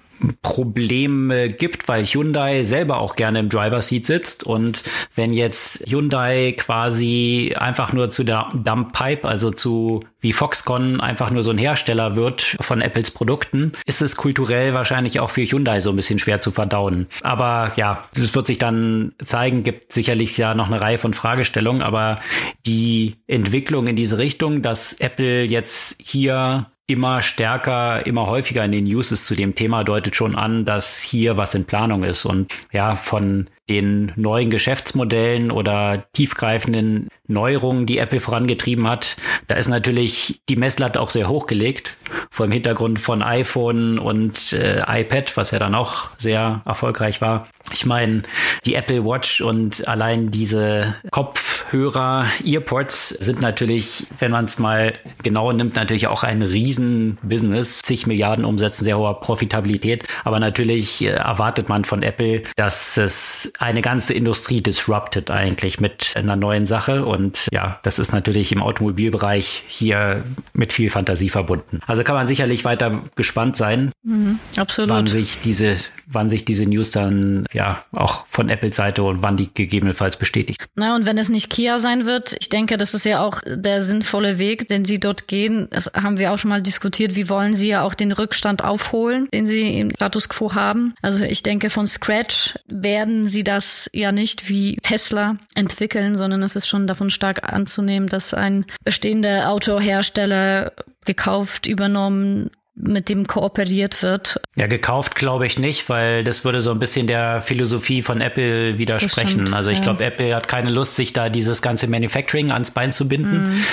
[0.43, 4.45] Probleme gibt, weil Hyundai selber auch gerne im Driver Seat sitzt.
[4.45, 4.83] Und
[5.15, 11.31] wenn jetzt Hyundai quasi einfach nur zu der Dump Pipe, also zu wie Foxconn einfach
[11.31, 15.81] nur so ein Hersteller wird von Apples Produkten, ist es kulturell wahrscheinlich auch für Hyundai
[15.81, 17.07] so ein bisschen schwer zu verdauen.
[17.23, 21.83] Aber ja, das wird sich dann zeigen, gibt sicherlich ja noch eine Reihe von Fragestellungen,
[21.83, 22.19] aber
[22.67, 28.85] die Entwicklung in diese Richtung, dass Apple jetzt hier immer stärker, immer häufiger in den
[28.85, 32.24] News ist zu dem Thema, deutet schon an, dass hier was in Planung ist.
[32.24, 39.69] Und ja, von den neuen Geschäftsmodellen oder tiefgreifenden Neuerungen, die Apple vorangetrieben hat, da ist
[39.69, 41.97] natürlich die Messlatte auch sehr hochgelegt.
[42.31, 47.49] Vor dem Hintergrund von iPhone und äh, iPad, was ja dann auch sehr erfolgreich war.
[47.73, 48.23] Ich meine,
[48.65, 54.95] die Apple Watch und allein diese Kopf Kopfhörer, Earpods sind natürlich, wenn man es mal
[55.23, 57.83] genau nimmt, natürlich auch ein Riesen-Business.
[57.83, 60.05] Zig Milliarden Umsätzen, sehr hoher Profitabilität.
[60.25, 66.12] Aber natürlich äh, erwartet man von Apple, dass es eine ganze Industrie disruptet eigentlich mit
[66.14, 67.05] einer neuen Sache.
[67.05, 71.81] Und ja, das ist natürlich im Automobilbereich hier mit viel Fantasie verbunden.
[71.87, 74.90] Also kann man sicherlich weiter gespannt sein, mhm, absolut.
[74.90, 79.37] wann sich diese, wann sich diese News dann ja auch von Apples Seite und wann
[79.37, 80.64] die gegebenenfalls bestätigt.
[80.77, 83.83] Na, und wenn es nicht Kia sein wird, ich denke, das ist ja auch der
[83.83, 85.66] sinnvolle Weg, den sie dort gehen.
[85.71, 87.16] Das haben wir auch schon mal diskutiert.
[87.16, 90.94] Wie wollen sie ja auch den Rückstand aufholen, den sie im Status quo haben?
[91.03, 96.55] Also ich denke, von Scratch werden sie das ja nicht wie Tesla entwickeln, sondern es
[96.55, 100.73] ist schon davon stark anzunehmen, dass ein bestehender Autohersteller
[101.07, 104.41] gekauft, übernommen, mit dem kooperiert wird.
[104.59, 108.77] Ja, gekauft glaube ich nicht, weil das würde so ein bisschen der Philosophie von Apple
[108.77, 109.42] widersprechen.
[109.42, 109.85] Stimmt, also ich ja.
[109.85, 113.53] glaube, Apple hat keine Lust, sich da dieses ganze Manufacturing ans Bein zu binden.
[113.53, 113.64] Mhm.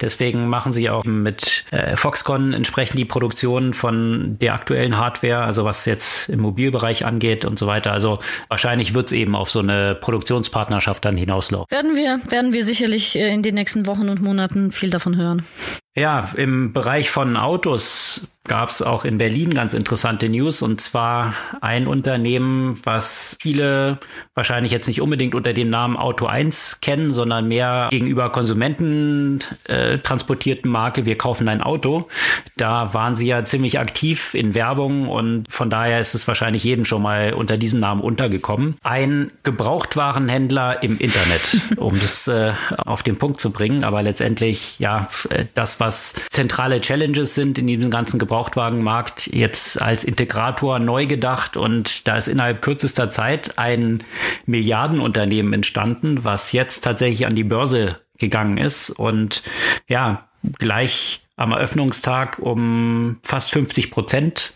[0.00, 5.64] Deswegen machen sie auch mit äh, Foxconn entsprechend die Produktion von der aktuellen Hardware, also
[5.64, 7.92] was jetzt im Mobilbereich angeht und so weiter.
[7.92, 11.70] Also wahrscheinlich wird es eben auf so eine Produktionspartnerschaft dann hinauslaufen.
[11.70, 15.46] Werden wir, werden wir sicherlich äh, in den nächsten Wochen und Monaten viel davon hören.
[15.94, 21.34] Ja, im Bereich von Autos gab es auch in Berlin ganz interessante News und zwar
[21.60, 23.98] ein Unternehmen, was viele
[24.34, 29.98] wahrscheinlich jetzt nicht unbedingt unter dem Namen Auto 1 kennen, sondern mehr gegenüber Konsumenten äh,
[29.98, 32.08] transportierten Marke Wir kaufen ein Auto.
[32.56, 36.84] Da waren sie ja ziemlich aktiv in Werbung und von daher ist es wahrscheinlich jedem
[36.84, 38.76] schon mal unter diesem Namen untergekommen.
[38.82, 41.42] Ein Gebrauchtwarenhändler im Internet,
[41.76, 46.80] um das äh, auf den Punkt zu bringen, aber letztendlich ja äh, das, was zentrale
[46.80, 52.62] Challenges sind in diesem ganzen Gebrauchtwagenmarkt jetzt als Integrator neu gedacht und da ist innerhalb
[52.62, 54.04] kürzester Zeit ein
[54.46, 59.42] Milliardenunternehmen entstanden, was jetzt tatsächlich an die Börse gegangen ist und
[59.88, 60.28] ja,
[60.60, 64.52] gleich am Eröffnungstag um fast 50 Prozent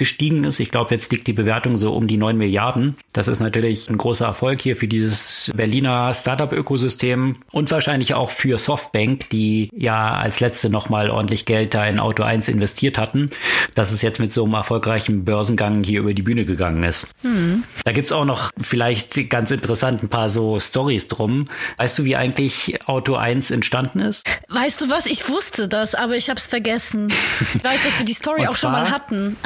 [0.00, 0.60] gestiegen ist.
[0.60, 2.96] Ich glaube, jetzt liegt die Bewertung so um die 9 Milliarden.
[3.12, 8.56] Das ist natürlich ein großer Erfolg hier für dieses Berliner Startup-Ökosystem und wahrscheinlich auch für
[8.56, 13.28] Softbank, die ja als letzte nochmal ordentlich Geld da in Auto 1 investiert hatten,
[13.74, 17.06] dass es jetzt mit so einem erfolgreichen Börsengang hier über die Bühne gegangen ist.
[17.22, 17.64] Mhm.
[17.84, 21.44] Da gibt's auch noch vielleicht ganz interessant ein paar so Stories drum.
[21.76, 24.26] Weißt du, wie eigentlich Auto 1 entstanden ist?
[24.48, 25.04] Weißt du was?
[25.04, 27.12] Ich wusste das, aber ich habe es vergessen.
[27.54, 29.36] Ich weiß, dass wir die Story auch schon mal hatten.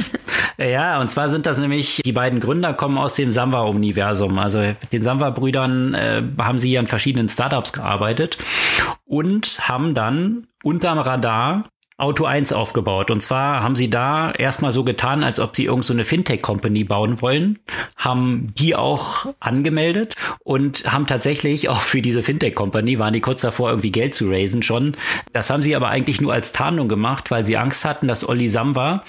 [0.58, 4.38] ja, und zwar sind das nämlich, die beiden Gründer kommen aus dem Samwa-Universum.
[4.38, 8.38] Also mit den Samwa-Brüdern äh, haben sie an verschiedenen Startups gearbeitet
[9.04, 11.64] und haben dann unterm Radar
[11.96, 13.10] Auto 1 aufgebaut.
[13.10, 17.20] Und zwar haben sie da erstmal so getan, als ob sie irgend so Fintech-Company bauen
[17.20, 17.58] wollen,
[17.96, 23.70] haben die auch angemeldet und haben tatsächlich auch für diese Fintech-Company, waren die kurz davor,
[23.70, 24.92] irgendwie Geld zu raisen schon.
[25.32, 28.48] Das haben sie aber eigentlich nur als Tarnung gemacht, weil sie Angst hatten, dass Olli
[28.48, 29.04] Samba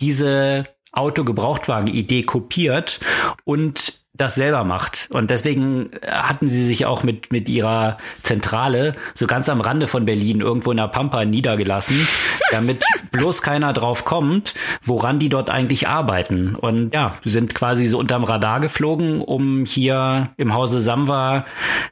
[0.00, 3.00] diese Auto-Gebrauchtwagen-Idee kopiert
[3.44, 5.08] und das selber macht.
[5.10, 10.04] Und deswegen hatten sie sich auch mit, mit ihrer Zentrale so ganz am Rande von
[10.04, 12.06] Berlin irgendwo in der Pampa niedergelassen,
[12.50, 16.54] damit bloß keiner drauf kommt, woran die dort eigentlich arbeiten.
[16.54, 21.44] Und ja, sind quasi so unterm Radar geflogen, um hier im Hause Samwa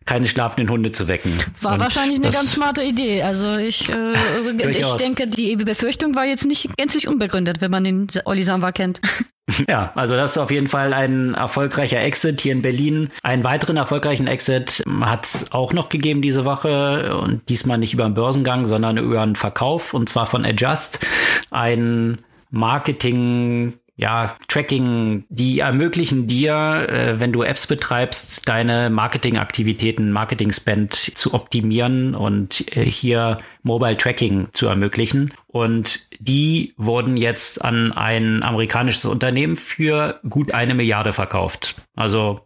[0.05, 1.33] keine schlafenden Hunde zu wecken.
[1.61, 3.23] War Und wahrscheinlich eine ganz smarte Idee.
[3.23, 4.15] Also ich, äh,
[4.71, 9.01] ich denke, die Befürchtung war jetzt nicht gänzlich unbegründet, wenn man den Olli Samwa kennt.
[9.69, 13.11] Ja, also das ist auf jeden Fall ein erfolgreicher Exit hier in Berlin.
[13.23, 18.05] Einen weiteren erfolgreichen Exit hat es auch noch gegeben diese Woche und diesmal nicht über
[18.05, 21.07] einen Börsengang, sondern über einen Verkauf und zwar von Adjust,
[21.51, 22.19] ein
[22.51, 31.33] Marketing ja, Tracking, die ermöglichen dir, äh, wenn du Apps betreibst, deine Marketingaktivitäten, Marketing-Spend zu
[31.33, 35.33] optimieren und äh, hier Mobile Tracking zu ermöglichen.
[35.47, 41.77] Und die wurden jetzt an ein amerikanisches Unternehmen für gut eine Milliarde verkauft.
[41.95, 42.41] Also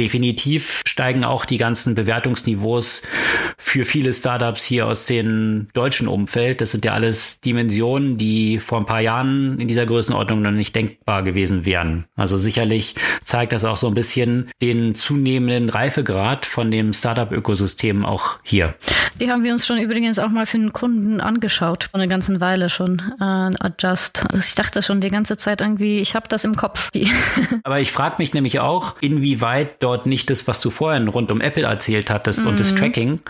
[0.00, 3.02] Definitiv steigen auch die ganzen Bewertungsniveaus
[3.58, 6.60] für viele Startups hier aus dem deutschen Umfeld.
[6.60, 10.74] Das sind ja alles Dimensionen, die vor ein paar Jahren in dieser Größenordnung noch nicht
[10.74, 12.06] denkbar gewesen wären.
[12.16, 18.38] Also sicherlich zeigt das auch so ein bisschen den zunehmenden Reifegrad von dem Startup-Ökosystem auch
[18.42, 18.74] hier.
[19.20, 22.40] Die haben wir uns schon übrigens auch mal für einen Kunden angeschaut, vor einer ganzen
[22.40, 23.00] Weile schon.
[23.20, 24.24] Äh, Adjust.
[24.24, 26.90] Also ich dachte schon die ganze Zeit irgendwie, ich habe das im Kopf.
[27.62, 31.30] Aber ich frage mich nämlich auch, inwieweit dort dort nicht das, was du vorhin rund
[31.30, 32.48] um Apple erzählt hattest mhm.
[32.48, 32.76] und das mhm.
[32.76, 33.20] Tracking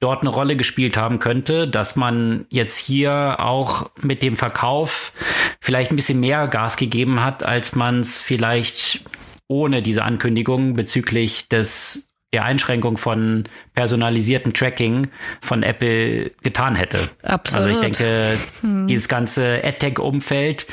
[0.00, 5.12] dort eine Rolle gespielt haben könnte, dass man jetzt hier auch mit dem Verkauf
[5.60, 9.02] vielleicht ein bisschen mehr Gas gegeben hat, als man es vielleicht
[9.48, 15.08] ohne diese Ankündigung bezüglich des der Einschränkung von personalisierten Tracking
[15.40, 17.08] von Apple getan hätte.
[17.22, 17.66] Absolut.
[17.66, 18.86] Also ich denke, hm.
[18.86, 20.66] dieses ganze AdTech-Umfeld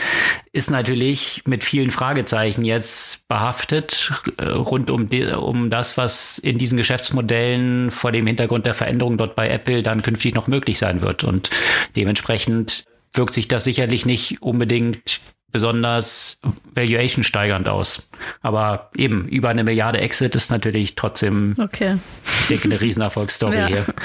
[0.52, 6.78] ist natürlich mit vielen Fragezeichen jetzt behaftet äh, rund um, um das, was in diesen
[6.78, 11.24] Geschäftsmodellen vor dem Hintergrund der Veränderung dort bei Apple dann künftig noch möglich sein wird.
[11.24, 11.50] Und
[11.96, 15.22] dementsprechend wirkt sich das sicherlich nicht unbedingt
[15.56, 16.38] besonders
[16.74, 18.10] valuation steigernd aus.
[18.42, 21.98] Aber eben, über eine Milliarde Exit ist natürlich trotzdem, okay.
[22.42, 23.68] ich denke, eine Riesenerfolgsstory ja.
[23.68, 23.86] hier.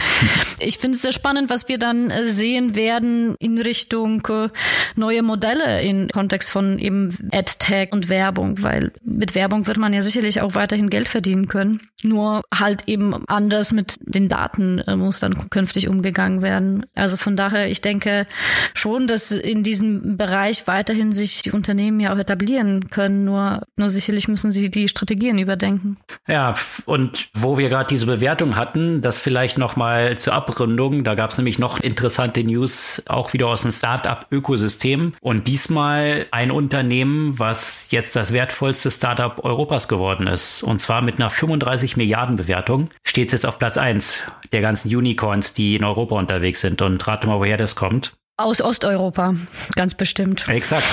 [0.63, 4.51] Ich finde es sehr spannend, was wir dann äh, sehen werden in Richtung äh,
[4.95, 10.03] neue Modelle im Kontext von eben AdTech und Werbung, weil mit Werbung wird man ja
[10.03, 11.81] sicherlich auch weiterhin Geld verdienen können.
[12.03, 16.85] Nur halt eben anders mit den Daten äh, muss dann künftig umgegangen werden.
[16.95, 18.27] Also von daher, ich denke
[18.75, 23.25] schon, dass in diesem Bereich weiterhin sich die Unternehmen ja auch etablieren können.
[23.25, 25.99] Nur, nur sicherlich müssen sie die Strategien überdenken.
[26.27, 26.55] Ja,
[26.87, 31.05] und wo wir gerade diese Bewertung hatten, das vielleicht nochmal zur Abrundung.
[31.05, 35.15] Da gab es nämlich noch interessante News, auch wieder aus dem Start-up-Ökosystem.
[35.21, 40.63] Und diesmal ein Unternehmen, was jetzt das wertvollste Startup Europas geworden ist.
[40.63, 42.91] Und zwar mit einer 35 Milliarden Bewertung.
[43.05, 44.23] Steht es jetzt auf Platz 1
[44.53, 46.83] der ganzen Unicorns, die in Europa unterwegs sind.
[46.83, 48.13] Und rate mal, woher das kommt.
[48.41, 49.35] Aus Osteuropa,
[49.77, 50.49] ganz bestimmt.
[50.49, 50.87] Exakt.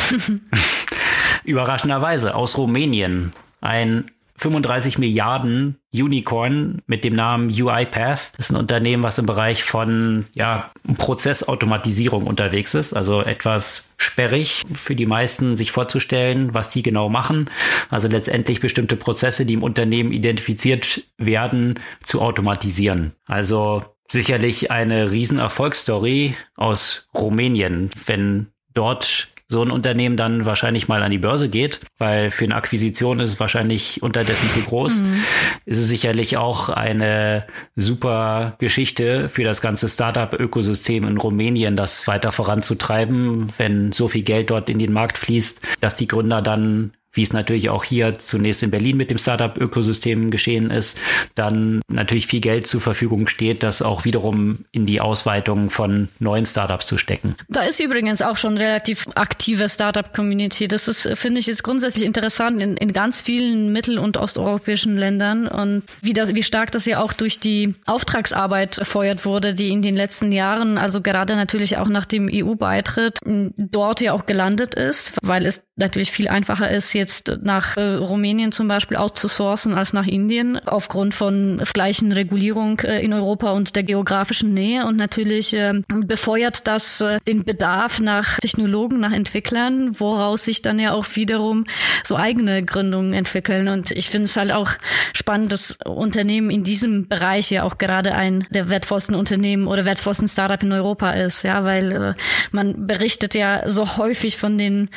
[1.46, 3.32] Überraschenderweise aus Rumänien.
[3.62, 8.34] Ein 35 Milliarden Unicorn mit dem Namen UiPath.
[8.36, 12.94] Das ist ein Unternehmen, was im Bereich von ja, Prozessautomatisierung unterwegs ist.
[12.94, 17.50] Also etwas sperrig für die meisten, sich vorzustellen, was die genau machen.
[17.90, 23.14] Also letztendlich bestimmte Prozesse, die im Unternehmen identifiziert werden, zu automatisieren.
[23.26, 31.12] Also sicherlich eine Riesenerfolgsstory aus Rumänien, wenn dort so ein Unternehmen dann wahrscheinlich mal an
[31.12, 35.02] die Börse geht, weil für eine Akquisition ist es wahrscheinlich unterdessen zu groß.
[35.02, 35.24] Mhm.
[35.66, 42.34] Ist es sicherlich auch eine super Geschichte für das ganze Startup-Ökosystem in Rumänien, das weiter
[42.34, 47.24] voranzutreiben, wenn so viel Geld dort in den Markt fließt, dass die Gründer dann wie
[47.24, 51.00] es natürlich auch hier zunächst in Berlin mit dem Startup-Ökosystem geschehen ist,
[51.36, 56.46] dann natürlich viel Geld zur Verfügung steht, das auch wiederum in die Ausweitung von neuen
[56.46, 57.36] Startups zu stecken.
[57.50, 60.68] Da ist übrigens auch schon relativ aktive Startup-Community.
[60.68, 65.48] Das ist, finde ich, jetzt grundsätzlich interessant in, in ganz vielen mittel- und osteuropäischen Ländern
[65.48, 69.82] und wie, das, wie stark das ja auch durch die Auftragsarbeit erfeuert wurde, die in
[69.82, 73.20] den letzten Jahren, also gerade natürlich auch nach dem EU-Beitritt,
[73.58, 78.52] dort ja auch gelandet ist, weil es natürlich viel einfacher ist, jetzt nach äh, Rumänien
[78.52, 83.84] zum Beispiel outzusourcen als nach Indien, aufgrund von gleichen Regulierung äh, in Europa und der
[83.84, 84.86] geografischen Nähe.
[84.86, 90.80] Und natürlich äh, befeuert das äh, den Bedarf nach Technologen, nach Entwicklern, woraus sich dann
[90.80, 91.66] ja auch wiederum
[92.04, 93.68] so eigene Gründungen entwickeln.
[93.68, 94.72] Und ich finde es halt auch
[95.14, 100.28] spannend, dass Unternehmen in diesem Bereich ja auch gerade ein der wertvollsten Unternehmen oder wertvollsten
[100.28, 102.14] Startup in Europa ist, ja, weil äh,
[102.52, 104.90] man berichtet ja so häufig von den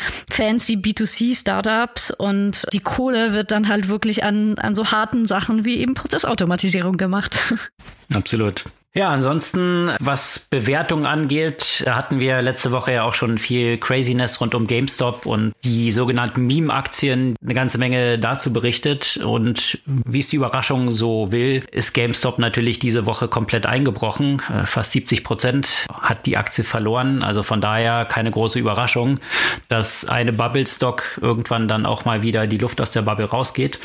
[0.70, 5.64] fancy B2C-Startups, Startups und die Kohle wird dann halt wirklich an, an so harten Sachen
[5.64, 7.38] wie eben Prozessautomatisierung gemacht.
[8.14, 8.64] Absolut.
[8.92, 14.53] Ja, ansonsten, was Bewertungen angeht, hatten wir letzte Woche ja auch schon viel Craziness rund
[14.57, 19.18] um GameStop und die sogenannten Meme-Aktien eine ganze Menge dazu berichtet.
[19.18, 24.42] Und wie es die Überraschung so will, ist GameStop natürlich diese Woche komplett eingebrochen.
[24.53, 27.22] Äh, fast 70 Prozent hat die Aktie verloren.
[27.22, 29.20] Also von daher keine große Überraschung,
[29.68, 33.79] dass eine Bubble-Stock irgendwann dann auch mal wieder die Luft aus der Bubble rausgeht.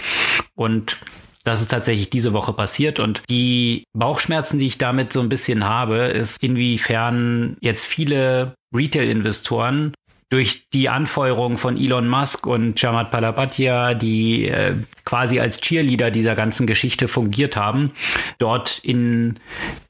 [0.56, 0.98] Und
[1.46, 3.00] das ist tatsächlich diese Woche passiert.
[3.00, 9.94] Und die Bauchschmerzen, die ich damit so ein bisschen habe, ist inwiefern jetzt viele Retail-Investoren
[10.30, 16.36] durch die Anfeuerung von Elon Musk und Jamat Palapatya, die äh, quasi als Cheerleader dieser
[16.36, 17.92] ganzen Geschichte fungiert haben,
[18.40, 19.40] dort in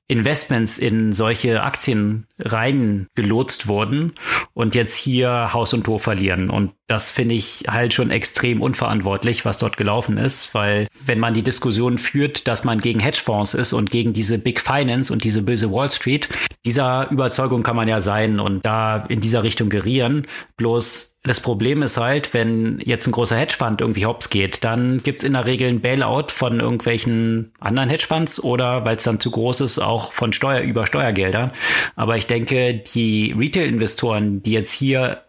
[0.08, 4.14] Investments in solche Aktien reingelotst wurden
[4.54, 6.52] und jetzt hier Haus und Tor verlieren.
[6.52, 11.34] Und das finde ich halt schon extrem unverantwortlich, was dort gelaufen ist, weil wenn man
[11.34, 15.42] die Diskussion führt, dass man gegen Hedgefonds ist und gegen diese Big Finance und diese
[15.42, 16.30] böse Wall Street,
[16.66, 20.28] dieser Überzeugung kann man ja sein und da in dieser Richtung gerieren.
[20.58, 25.24] Bloß das Problem ist halt, wenn jetzt ein großer Hedgefonds irgendwie hops geht, dann gibt's
[25.24, 29.62] in der Regel ein Bailout von irgendwelchen anderen Hedgefonds oder, weil es dann zu groß
[29.62, 31.52] ist, auch von Steuer über Steuergelder.
[31.96, 35.24] Aber ich denke, die Retail-Investoren, die jetzt hier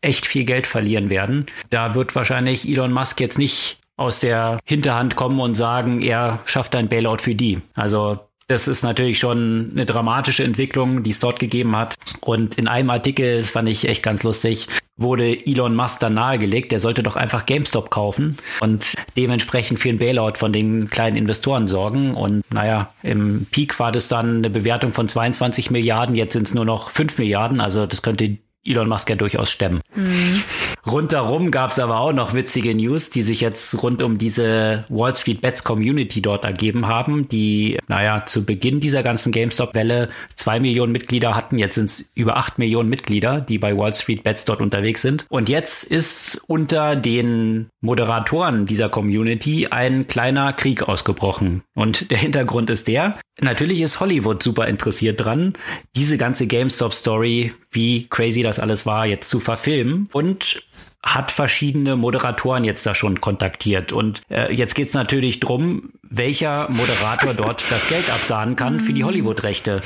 [0.00, 5.16] echt viel Geld verlieren werden, da wird wahrscheinlich Elon Musk jetzt nicht aus der Hinterhand
[5.16, 7.60] kommen und sagen, er schafft ein Bailout für die.
[7.74, 11.94] Also das ist natürlich schon eine dramatische Entwicklung, die es dort gegeben hat.
[12.20, 16.72] Und in einem Artikel, das fand ich echt ganz lustig, wurde Elon Musk dann nahegelegt,
[16.72, 21.66] der sollte doch einfach GameStop kaufen und dementsprechend für einen Bailout von den kleinen Investoren
[21.66, 22.14] sorgen.
[22.14, 26.54] Und naja, im Peak war das dann eine Bewertung von 22 Milliarden, jetzt sind es
[26.54, 27.60] nur noch 5 Milliarden.
[27.60, 29.80] Also das könnte Elon Musk ja durchaus stemmen.
[29.94, 30.42] Mhm.
[30.88, 35.14] Rundherum gab es aber auch noch witzige News, die sich jetzt rund um diese Wall
[35.14, 40.92] Street Bets Community dort ergeben haben, die, naja, zu Beginn dieser ganzen GameStop-Welle zwei Millionen
[40.92, 41.58] Mitglieder hatten.
[41.58, 45.26] Jetzt sind es über acht Millionen Mitglieder, die bei Wall Street Bets dort unterwegs sind.
[45.28, 51.62] Und jetzt ist unter den Moderatoren dieser Community ein kleiner Krieg ausgebrochen.
[51.74, 55.52] Und der Hintergrund ist der, natürlich ist Hollywood super interessiert dran,
[55.94, 60.08] diese ganze GameStop-Story, wie crazy das alles war, jetzt zu verfilmen.
[60.12, 60.62] Und
[61.02, 63.92] hat verschiedene Moderatoren jetzt da schon kontaktiert.
[63.92, 69.04] Und äh, jetzt geht's natürlich drum, welcher Moderator dort das Geld absahnen kann für die
[69.04, 69.80] Hollywood-Rechte.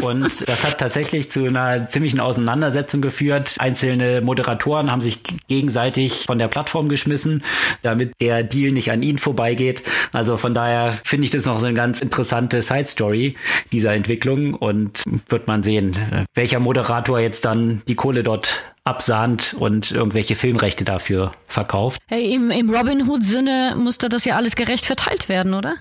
[0.00, 3.56] Und das hat tatsächlich zu einer ziemlichen Auseinandersetzung geführt.
[3.58, 7.44] Einzelne Moderatoren haben sich gegenseitig von der Plattform geschmissen,
[7.82, 9.82] damit der Deal nicht an ihnen vorbeigeht.
[10.12, 13.34] Also von daher finde ich das noch so eine ganz interessante Side-Story
[13.70, 19.90] dieser Entwicklung und wird man sehen, welcher Moderator jetzt dann die Kohle dort absahnt und
[19.90, 22.00] irgendwelche Filmrechte dafür verkauft.
[22.06, 25.76] Hey, im, im Robin Hood-Sinne musste das ja alles gerecht verteilt werden, oder?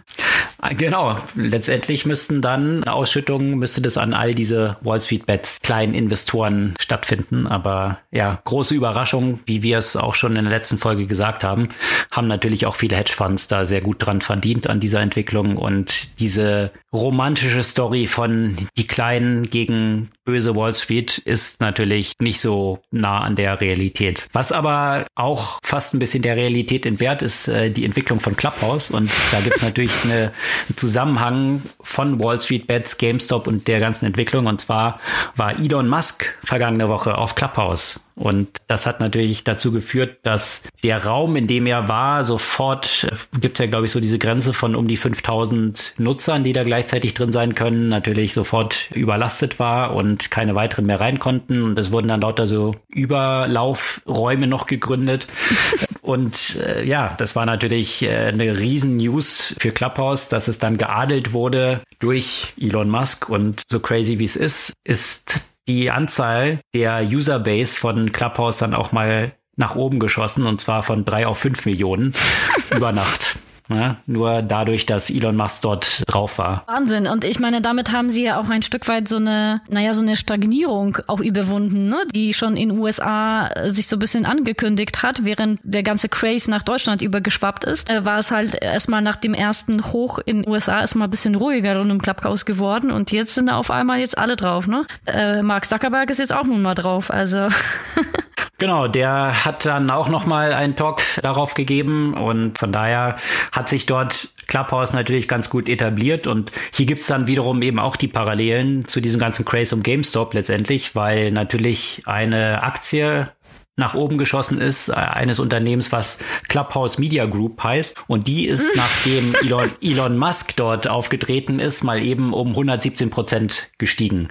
[0.59, 1.17] Ah, genau.
[1.35, 7.47] Letztendlich müssten dann Ausschüttungen, müsste das an all diese Wall Street Bets kleinen Investoren stattfinden.
[7.47, 11.67] Aber ja, große Überraschung, wie wir es auch schon in der letzten Folge gesagt haben,
[12.11, 16.71] haben natürlich auch viele Hedgefonds da sehr gut dran verdient an dieser Entwicklung und diese
[16.93, 23.35] romantische Story von die Kleinen gegen böse Wall Street ist natürlich nicht so nah an
[23.35, 24.27] der Realität.
[24.33, 28.91] Was aber auch fast ein bisschen der Realität entbehrt, ist äh, die Entwicklung von Clubhouse.
[28.91, 30.31] Und da gibt es natürlich eine,
[30.67, 34.45] einen Zusammenhang von Wall Street Bets, GameStop und der ganzen Entwicklung.
[34.45, 34.99] Und zwar
[35.35, 41.03] war Elon Musk vergangene Woche auf Clubhouse und das hat natürlich dazu geführt, dass der
[41.03, 44.53] Raum, in dem er war, sofort, äh, gibt es ja, glaube ich, so diese Grenze
[44.53, 49.95] von um die 5000 Nutzern, die da gleichzeitig drin sein können, natürlich sofort überlastet war
[49.95, 51.63] und keine weiteren mehr rein konnten.
[51.63, 55.27] Und es wurden dann lauter so Überlaufräume noch gegründet.
[56.01, 60.77] Und äh, ja, das war natürlich äh, eine riesen News für Clubhouse, dass es dann
[60.77, 63.29] geadelt wurde durch Elon Musk.
[63.29, 68.91] Und so crazy wie es ist, ist die Anzahl der Userbase von Clubhouse dann auch
[68.91, 72.13] mal nach oben geschossen und zwar von drei auf fünf Millionen
[72.75, 73.37] über Nacht.
[73.69, 76.63] Ja, nur dadurch, dass Elon Musk dort drauf war.
[76.67, 77.07] Wahnsinn.
[77.07, 80.01] Und ich meine, damit haben sie ja auch ein Stück weit so eine, naja, so
[80.01, 82.05] eine Stagnierung auch überwunden, ne?
[82.13, 86.63] die schon in USA sich so ein bisschen angekündigt hat, während der ganze Craze nach
[86.63, 87.89] Deutschland übergeschwappt ist.
[87.89, 91.77] Äh, war es halt erstmal nach dem ersten Hoch in USA erstmal ein bisschen ruhiger
[91.77, 94.85] rund im Clubhouse geworden und jetzt sind da auf einmal jetzt alle drauf, ne?
[95.05, 97.47] Äh, Mark Zuckerberg ist jetzt auch nun mal drauf, also.
[98.63, 103.17] Genau, der hat dann auch noch mal einen Talk darauf gegeben und von daher
[103.51, 107.97] hat sich dort Clubhouse natürlich ganz gut etabliert und hier gibt's dann wiederum eben auch
[107.97, 113.27] die Parallelen zu diesem ganzen Craze um GameStop letztendlich, weil natürlich eine Aktie
[113.75, 117.97] nach oben geschossen ist, äh, eines Unternehmens, was Clubhouse Media Group heißt.
[118.07, 123.69] Und die ist, nachdem Elon, Elon Musk dort aufgetreten ist, mal eben um 117 Prozent
[123.79, 124.27] gestiegen.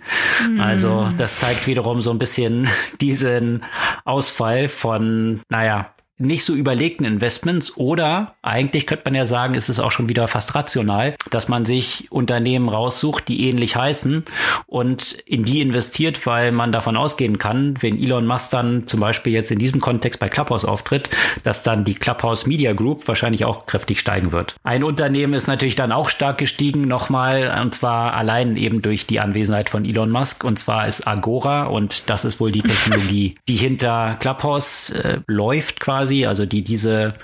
[0.49, 0.61] Mhm.
[0.61, 2.69] Also das zeigt wiederum so ein bisschen
[3.01, 3.65] diesen
[4.05, 5.92] Ausfall von, naja,
[6.23, 10.29] nicht so überlegten Investments oder eigentlich könnte man ja sagen, ist es auch schon wieder
[10.29, 14.25] fast rational, dass man sich Unternehmen raussucht, die ähnlich heißen
[14.67, 19.33] und in die investiert, weil man davon ausgehen kann, wenn Elon Musk dann zum Beispiel
[19.33, 21.11] jetzt in diesem Kontext bei Clubhouse auftritt,
[21.43, 24.57] dass dann die Clubhouse Media Group wahrscheinlich auch kräftig steigen wird.
[24.63, 29.21] Ein Unternehmen ist natürlich dann auch stark gestiegen nochmal und zwar allein eben durch die
[29.21, 33.57] Anwesenheit von Elon Musk und zwar ist Agora und das ist wohl die Technologie, die
[33.57, 37.15] hinter Clubhouse äh, läuft quasi quasi, also die diese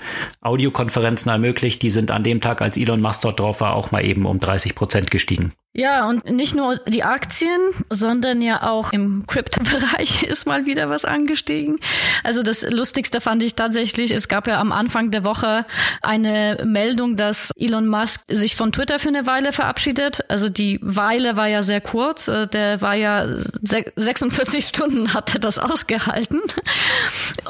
[0.41, 4.03] Audiokonferenzen ermöglicht, die sind an dem Tag, als Elon Musk dort drauf war, auch mal
[4.03, 5.53] eben um 30 Prozent gestiegen.
[5.73, 7.59] Ja, und nicht nur die Aktien,
[7.91, 11.79] sondern ja auch im Crypto-Bereich ist mal wieder was angestiegen.
[12.23, 15.65] Also das Lustigste fand ich tatsächlich, es gab ja am Anfang der Woche
[16.01, 20.25] eine Meldung, dass Elon Musk sich von Twitter für eine Weile verabschiedet.
[20.27, 22.27] Also die Weile war ja sehr kurz.
[22.27, 26.41] Äh, der war ja 46 Stunden hat er das ausgehalten.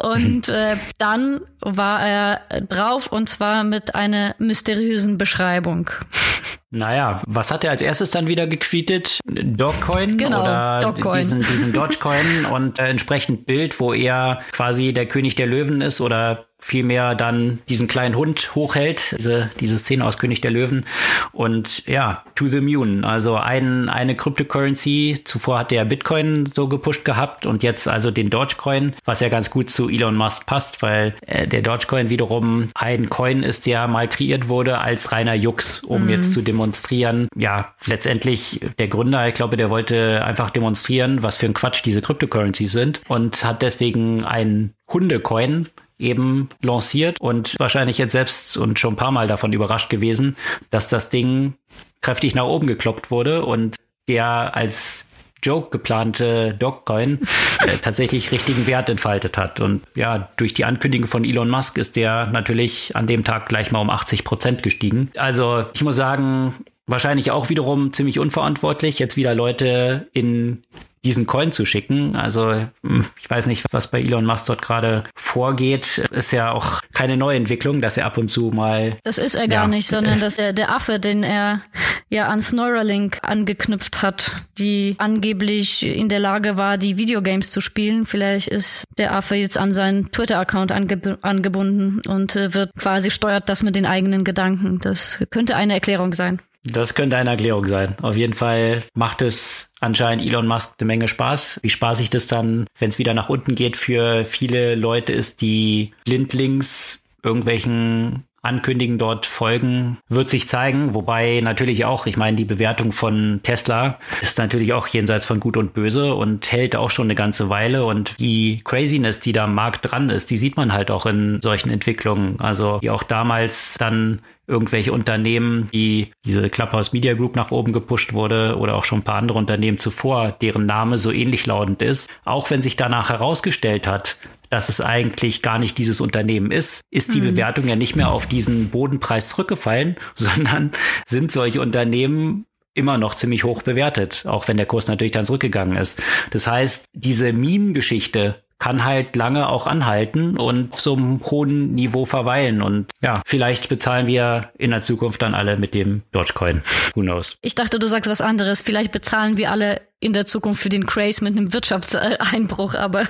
[0.02, 5.90] Und äh, dann war er drauf und zwar mit einer mysteriösen Beschreibung.
[6.72, 9.20] Naja, was hat er als erstes dann wieder getweetet?
[9.26, 11.22] Dogecoin genau, oder Dogecoin.
[11.22, 16.00] diesen, diesen Dogecoin und äh, entsprechend Bild, wo er quasi der König der Löwen ist
[16.00, 20.86] oder vielmehr dann diesen kleinen Hund hochhält, diese, diese Szene aus König der Löwen.
[21.32, 23.06] Und ja, to the moon.
[23.06, 25.22] Also ein, eine Cryptocurrency.
[25.24, 29.50] Zuvor hat der Bitcoin so gepusht gehabt und jetzt also den Dogecoin, was ja ganz
[29.50, 34.10] gut zu Elon Musk passt, weil äh, der Dogecoin wiederum ein Coin ist, der mal
[34.10, 36.10] kreiert wurde als reiner Jux, um mhm.
[36.10, 37.30] jetzt zu demonstrieren.
[37.36, 42.02] Ja, letztendlich der Gründer, ich glaube, der wollte einfach demonstrieren, was für ein Quatsch diese
[42.02, 48.94] Cryptocurrencies sind und hat deswegen ein Hundecoin eben lanciert und wahrscheinlich jetzt selbst und schon
[48.94, 50.36] ein paar Mal davon überrascht gewesen,
[50.70, 51.54] dass das Ding
[52.02, 53.76] kräftig nach oben gekloppt wurde und
[54.08, 55.08] der als
[55.44, 57.20] Joke geplante Dogcoin
[57.60, 59.60] äh, tatsächlich richtigen Wert entfaltet hat.
[59.60, 63.72] Und ja, durch die Ankündigung von Elon Musk ist der natürlich an dem Tag gleich
[63.72, 65.12] mal um 80 Prozent gestiegen.
[65.16, 66.54] Also ich muss sagen,
[66.88, 70.64] wahrscheinlich auch wiederum ziemlich unverantwortlich, jetzt wieder Leute in
[71.04, 72.16] diesen Coin zu schicken.
[72.16, 75.98] Also hm, ich weiß nicht, was bei Elon Musk dort gerade vorgeht.
[76.12, 78.98] Ist ja auch keine Neuentwicklung, dass er ab und zu mal.
[79.04, 81.62] Das ist er gar ja, nicht, sondern dass er der Affe, den er
[82.10, 88.06] ja ans Neuralink angeknüpft hat, die angeblich in der Lage war, die Videogames zu spielen.
[88.06, 93.50] Vielleicht ist der Affe jetzt an seinen Twitter-Account angeb angebunden und äh, wird quasi steuert
[93.50, 94.80] das mit den eigenen Gedanken.
[94.80, 96.42] Das könnte eine Erklärung sein.
[96.64, 97.96] Das könnte eine Erklärung sein.
[98.02, 101.60] Auf jeden Fall macht es anscheinend Elon Musk eine Menge Spaß.
[101.64, 105.94] Wie spaßig das dann, wenn es wieder nach unten geht, für viele Leute ist, die
[106.04, 110.94] blindlings irgendwelchen Ankündigen dort folgen, wird sich zeigen.
[110.94, 115.58] Wobei natürlich auch, ich meine, die Bewertung von Tesla ist natürlich auch jenseits von Gut
[115.58, 117.86] und Böse und hält auch schon eine ganze Weile.
[117.86, 121.42] Und die Craziness, die da am Markt dran ist, die sieht man halt auch in
[121.42, 122.40] solchen Entwicklungen.
[122.40, 128.14] Also wie auch damals dann irgendwelche Unternehmen, die diese Clubhouse Media Group nach oben gepusht
[128.14, 132.10] wurde oder auch schon ein paar andere Unternehmen zuvor, deren Name so ähnlich lautend ist.
[132.26, 134.18] Auch wenn sich danach herausgestellt hat,
[134.50, 137.32] dass es eigentlich gar nicht dieses Unternehmen ist, ist die mhm.
[137.36, 140.72] Bewertung ja nicht mehr auf diesen Bodenpreis zurückgefallen, sondern
[141.08, 145.78] sind solche Unternehmen immer noch ziemlich hoch bewertet, auch wenn der Kurs natürlich dann zurückgegangen
[145.78, 146.02] ist.
[146.32, 152.62] Das heißt, diese Meme-Geschichte kann halt lange auch anhalten und so einem hohen Niveau verweilen.
[152.62, 156.62] Und ja, vielleicht bezahlen wir in der Zukunft dann alle mit dem Dogecoin.
[156.94, 157.38] Who knows?
[157.42, 158.62] Ich dachte, du sagst was anderes.
[158.62, 163.08] Vielleicht bezahlen wir alle in der Zukunft für den Craze mit einem Wirtschaftseinbruch, aber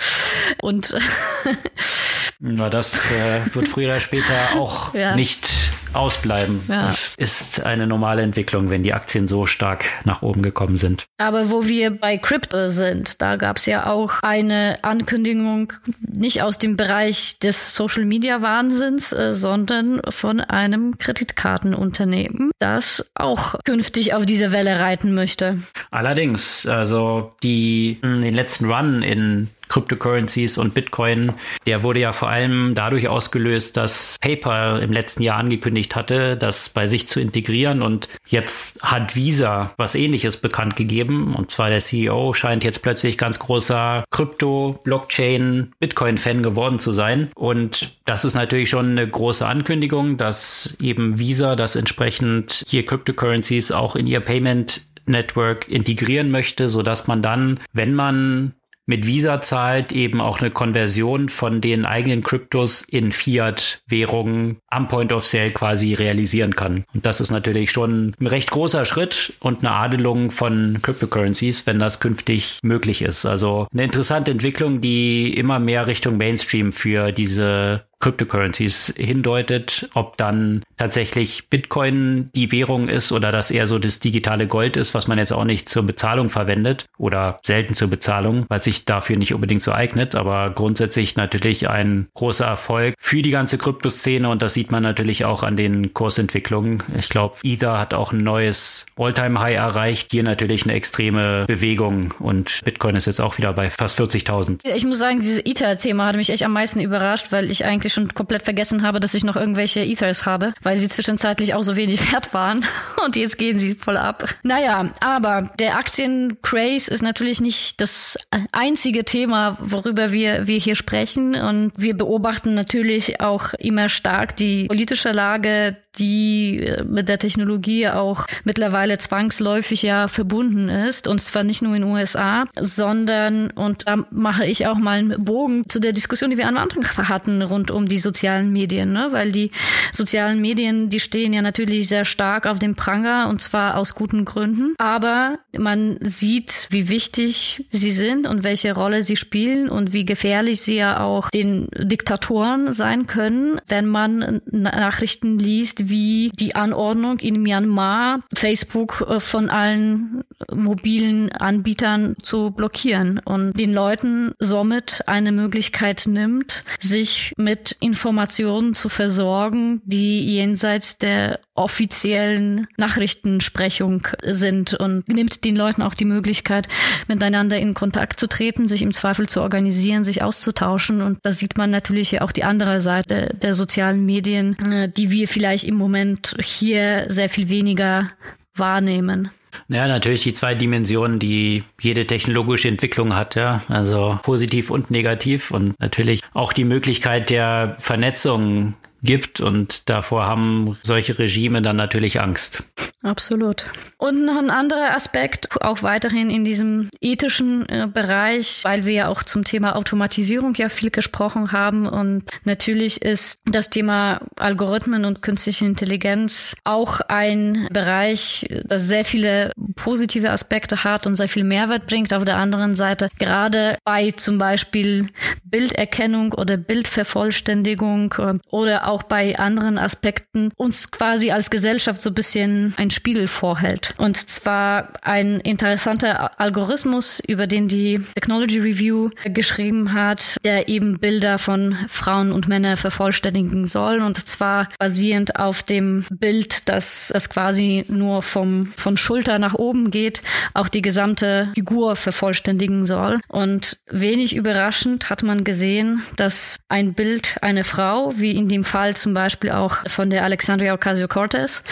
[0.62, 0.94] und
[2.40, 5.16] Na, das äh, wird früher oder später auch ja.
[5.16, 5.48] nicht
[5.92, 6.62] ausbleiben.
[6.68, 6.86] Ja.
[6.86, 11.04] Das ist eine normale Entwicklung, wenn die Aktien so stark nach oben gekommen sind.
[11.18, 16.58] Aber wo wir bei Crypto sind, da gab es ja auch eine Ankündigung, nicht aus
[16.58, 24.26] dem Bereich des Social Media Wahnsinns, äh, sondern von einem Kreditkartenunternehmen, das auch künftig auf
[24.26, 25.58] diese Welle reiten möchte.
[25.90, 31.32] Allerdings, also die den letzten Run in Cryptocurrencies und Bitcoin,
[31.66, 36.68] der wurde ja vor allem dadurch ausgelöst, dass PayPal im letzten Jahr angekündigt hatte, das
[36.68, 37.82] bei sich zu integrieren.
[37.82, 41.34] Und jetzt hat Visa was ähnliches bekannt gegeben.
[41.34, 47.32] Und zwar der CEO scheint jetzt plötzlich ganz großer Krypto, Blockchain, Bitcoin-Fan geworden zu sein.
[47.34, 53.72] Und das ist natürlich schon eine große Ankündigung, dass eben Visa das entsprechend hier Cryptocurrencies
[53.72, 58.54] auch in ihr Payment Network integrieren möchte, so dass man dann, wenn man
[58.86, 65.12] mit Visa zahlt, eben auch eine Konversion von den eigenen Kryptos in Fiat-Währungen am Point
[65.12, 66.84] of Sale quasi realisieren kann.
[66.94, 71.78] Und das ist natürlich schon ein recht großer Schritt und eine Adelung von Cryptocurrencies, wenn
[71.78, 73.26] das künftig möglich ist.
[73.26, 80.62] Also eine interessante Entwicklung, die immer mehr Richtung Mainstream für diese Cryptocurrencies hindeutet, ob dann
[80.76, 85.16] tatsächlich Bitcoin die Währung ist oder das eher so das digitale Gold ist, was man
[85.16, 89.62] jetzt auch nicht zur Bezahlung verwendet oder selten zur Bezahlung, was sich dafür nicht unbedingt
[89.62, 94.70] so eignet, aber grundsätzlich natürlich ein großer Erfolg für die ganze Kryptoszene und das sieht
[94.70, 96.82] man natürlich auch an den Kursentwicklungen.
[96.98, 102.60] Ich glaube, Ether hat auch ein neues All-Time-High erreicht, hier natürlich eine extreme Bewegung und
[102.66, 104.60] Bitcoin ist jetzt auch wieder bei fast 40.000.
[104.74, 108.12] Ich muss sagen, dieses Ether-Thema hat mich echt am meisten überrascht, weil ich eigentlich schon
[108.12, 112.12] komplett vergessen habe, dass ich noch irgendwelche Ethers habe, weil sie zwischenzeitlich auch so wenig
[112.12, 112.64] wert waren.
[113.04, 114.34] Und jetzt gehen sie voll ab.
[114.42, 118.18] Naja, aber der Aktiencraze ist natürlich nicht das
[118.52, 121.34] einzige Thema, worüber wir, wir hier sprechen.
[121.34, 127.88] Und wir beobachten natürlich auch immer stark die politische Lage, die äh, mit der Technologie
[127.88, 131.08] auch mittlerweile zwangsläufig ja verbunden ist.
[131.08, 135.24] Und zwar nicht nur in den USA, sondern, und da mache ich auch mal einen
[135.24, 139.08] Bogen zu der Diskussion, die wir am Anfang hatten rund um die sozialen Medien, ne?
[139.10, 139.50] weil die
[139.92, 144.24] sozialen Medien, die stehen ja natürlich sehr stark auf dem Pranger und zwar aus guten
[144.24, 144.74] Gründen.
[144.78, 150.62] Aber man sieht, wie wichtig sie sind und welche Rolle sie spielen und wie gefährlich
[150.62, 157.42] sie ja auch den Diktatoren sein können, wenn man Nachrichten liest, wie die Anordnung in
[157.42, 166.04] Myanmar, Facebook äh, von allen mobilen Anbietern zu blockieren und den Leuten somit eine Möglichkeit
[166.06, 175.56] nimmt, sich mit Informationen zu versorgen, die jenseits der offiziellen Nachrichtensprechung sind und nimmt den
[175.56, 176.68] Leuten auch die Möglichkeit,
[177.06, 181.00] miteinander in Kontakt zu treten, sich im Zweifel zu organisieren, sich auszutauschen.
[181.00, 185.28] Und da sieht man natürlich auch die andere Seite der sozialen Medien, äh, die wir
[185.28, 188.10] vielleicht im Moment hier sehr viel weniger
[188.56, 189.30] wahrnehmen.
[189.68, 193.62] Ja, natürlich die zwei Dimensionen, die jede technologische Entwicklung hat, ja.
[193.68, 198.74] Also positiv und negativ und natürlich auch die Möglichkeit der Vernetzung
[199.04, 202.62] gibt und davor haben solche Regime dann natürlich Angst.
[203.04, 203.66] Absolut.
[203.98, 209.08] Und noch ein anderer Aspekt, auch weiterhin in diesem ethischen äh, Bereich, weil wir ja
[209.08, 211.86] auch zum Thema Automatisierung ja viel gesprochen haben.
[211.86, 219.52] Und natürlich ist das Thema Algorithmen und künstliche Intelligenz auch ein Bereich, das sehr viele
[219.76, 222.14] positive Aspekte hat und sehr viel Mehrwert bringt.
[222.14, 225.08] Auf der anderen Seite, gerade bei zum Beispiel
[225.44, 232.14] Bilderkennung oder Bildvervollständigung äh, oder auch bei anderen Aspekten uns quasi als Gesellschaft so ein
[232.14, 233.94] bisschen ein Spiegel vorhält.
[233.98, 241.38] Und zwar ein interessanter Algorithmus, über den die Technology Review geschrieben hat, der eben Bilder
[241.38, 244.00] von Frauen und Männern vervollständigen soll.
[244.00, 249.90] Und zwar basierend auf dem Bild, das, das quasi nur vom, von Schulter nach oben
[249.90, 250.22] geht,
[250.54, 253.20] auch die gesamte Figur vervollständigen soll.
[253.28, 258.83] Und wenig überraschend hat man gesehen, dass ein Bild einer Frau, wie in dem Fall
[258.92, 261.62] zum Beispiel auch von der Alexandria Ocasio-Cortez,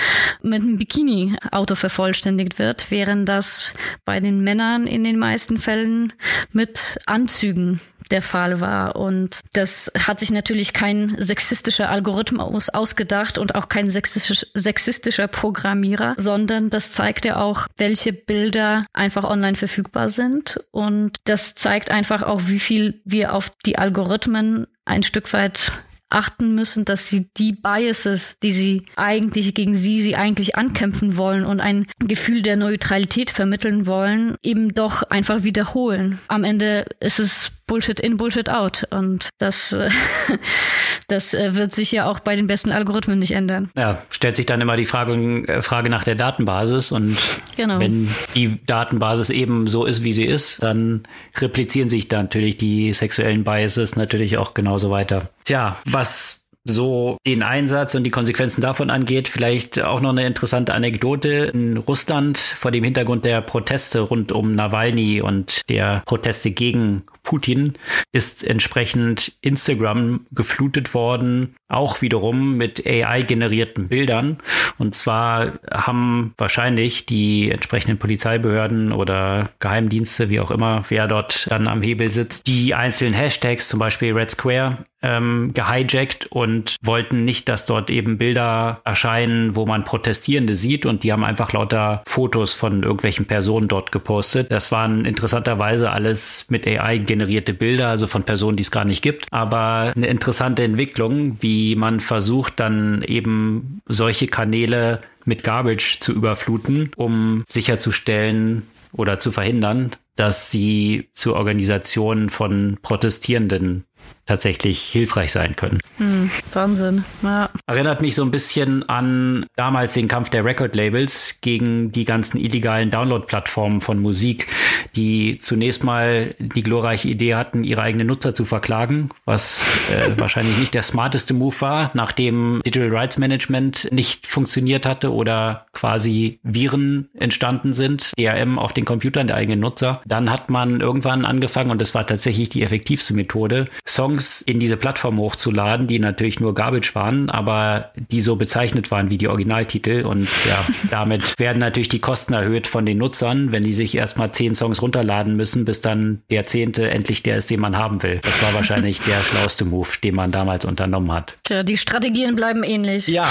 [0.43, 6.13] mit einem Bikini Bikini-Auto vervollständigt wird, während das bei den Männern in den meisten Fällen
[6.53, 8.97] mit Anzügen der Fall war.
[8.97, 16.15] Und das hat sich natürlich kein sexistischer Algorithmus ausgedacht und auch kein sexistisch, sexistischer Programmierer,
[16.19, 20.63] sondern das zeigt ja auch, welche Bilder einfach online verfügbar sind.
[20.73, 25.73] Und das zeigt einfach auch, wie viel wir auf die Algorithmen ein Stück weit
[26.13, 31.45] achten müssen, dass sie die Biases, die sie eigentlich gegen sie, sie eigentlich ankämpfen wollen
[31.45, 36.19] und ein Gefühl der Neutralität vermitteln wollen, eben doch einfach wiederholen.
[36.29, 38.87] Am Ende ist es Bullshit in, Bullshit out.
[38.91, 39.89] Und das, äh,
[41.09, 43.71] das äh, wird sich ja auch bei den besten Algorithmen nicht ändern.
[43.77, 45.15] Ja, stellt sich dann immer die Frage,
[45.49, 46.93] äh, Frage nach der Datenbasis.
[46.93, 47.17] Und
[47.57, 47.79] genau.
[47.79, 51.03] wenn die Datenbasis eben so ist, wie sie ist, dann
[51.39, 55.29] replizieren sich dann natürlich die sexuellen Biases natürlich auch genauso weiter.
[55.45, 59.29] Tja, was so den Einsatz und die Konsequenzen davon angeht.
[59.29, 61.51] Vielleicht auch noch eine interessante Anekdote.
[61.53, 67.75] In Russland vor dem Hintergrund der Proteste rund um Nawalny und der Proteste gegen Putin
[68.13, 74.39] ist entsprechend Instagram geflutet worden, auch wiederum mit AI-generierten Bildern.
[74.79, 81.69] Und zwar haben wahrscheinlich die entsprechenden Polizeibehörden oder Geheimdienste, wie auch immer, wer dort dann
[81.69, 87.49] am Hebel sitzt, die einzelnen Hashtags, zum Beispiel Red Square, ähm, gehijackt und wollten nicht,
[87.49, 92.55] dass dort eben Bilder erscheinen, wo man Protestierende sieht und die haben einfach lauter Fotos
[92.55, 94.51] von irgendwelchen Personen dort gepostet.
[94.51, 99.03] Das waren interessanterweise alles mit AI generierte Bilder, also von Personen, die es gar nicht
[99.03, 106.15] gibt, aber eine interessante Entwicklung, wie man versucht dann eben solche Kanäle mit Garbage zu
[106.15, 113.85] überfluten, um sicherzustellen oder zu verhindern, dass sie zur Organisation von Protestierenden
[114.27, 115.81] tatsächlich hilfreich sein können.
[115.99, 117.05] Hm, Wahnsinn.
[117.23, 117.51] Ja.
[117.67, 122.91] Erinnert mich so ein bisschen an damals den Kampf der Record-Labels gegen die ganzen illegalen
[122.91, 124.47] Download-Plattformen von Musik,
[124.95, 130.57] die zunächst mal die glorreiche Idee hatten, ihre eigenen Nutzer zu verklagen, was äh, wahrscheinlich
[130.59, 137.09] nicht der smarteste Move war, nachdem Digital Rights Management nicht funktioniert hatte oder quasi Viren
[137.15, 140.01] entstanden sind, DRM auf den Computern der eigenen Nutzer.
[140.07, 144.77] Dann hat man irgendwann angefangen, und das war tatsächlich die effektivste Methode, Songs in diese
[144.77, 150.05] Plattform hochzuladen, die natürlich nur Garbage waren, aber die so bezeichnet waren wie die Originaltitel.
[150.05, 154.33] Und ja, damit werden natürlich die Kosten erhöht von den Nutzern, wenn die sich erstmal
[154.33, 158.21] zehn Songs runterladen müssen, bis dann der zehnte endlich der ist, den man haben will.
[158.23, 161.37] Das war wahrscheinlich der schlauste Move, den man damals unternommen hat.
[161.45, 163.09] Tja, die Strategien bleiben ähnlich.
[163.09, 163.29] Ja,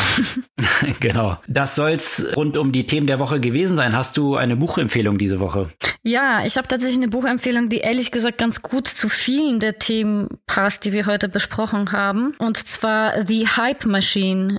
[1.00, 1.38] genau.
[1.48, 3.96] Das soll's rund um die Themen der Woche gewesen sein.
[3.96, 5.70] Hast du eine Buchempfehlung diese Woche?
[6.04, 10.30] Ja, ich habe tatsächlich eine Buchempfehlung, die ehrlich gesagt ganz gut zu vielen der Themen
[10.48, 12.34] passt zusammengefasst, die wir heute besprochen haben.
[12.38, 14.58] Und zwar The Hype Machine.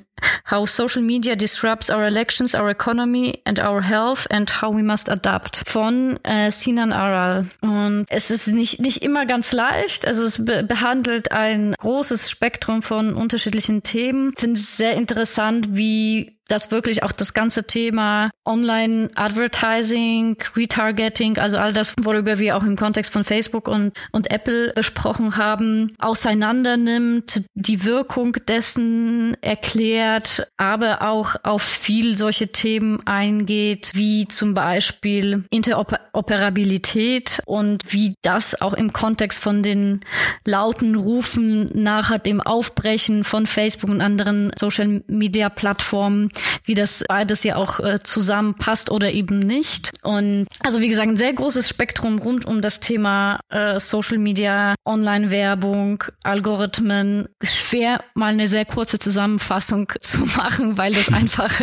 [0.50, 5.10] How Social Media Disrupts Our Elections, Our Economy and Our Health and How We Must
[5.10, 7.46] Adapt von äh, Sinan Aral.
[7.60, 10.06] Und es ist nicht, nicht immer ganz leicht.
[10.06, 14.32] Also es be behandelt ein großes Spektrum von unterschiedlichen Themen.
[14.36, 21.72] Finde es sehr interessant, wie dass wirklich auch das ganze Thema Online-Advertising, Retargeting, also all
[21.72, 27.44] das, worüber wir auch im Kontext von Facebook und, und Apple besprochen haben, auseinander nimmt,
[27.54, 30.11] die Wirkung dessen erklärt,
[30.56, 38.74] aber auch auf viel solche Themen eingeht, wie zum Beispiel Interoperabilität und wie das auch
[38.74, 40.00] im Kontext von den
[40.44, 46.30] lauten Rufen nach dem Aufbrechen von Facebook und anderen Social-Media-Plattformen
[46.64, 49.90] wie das beides ja auch äh, zusammenpasst oder eben nicht.
[50.02, 54.74] Und also wie gesagt, ein sehr großes Spektrum rund um das Thema äh, Social Media,
[54.84, 57.28] Online-Werbung, Algorithmen.
[57.42, 61.60] Schwer mal eine sehr kurze Zusammenfassung zu machen, weil das einfach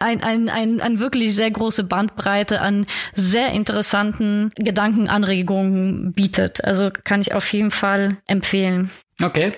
[0.00, 6.64] ein, ein, ein, ein wirklich sehr große Bandbreite an sehr interessanten Gedankenanregungen bietet.
[6.64, 8.90] Also kann ich auf jeden Fall empfehlen.
[9.22, 9.52] Okay.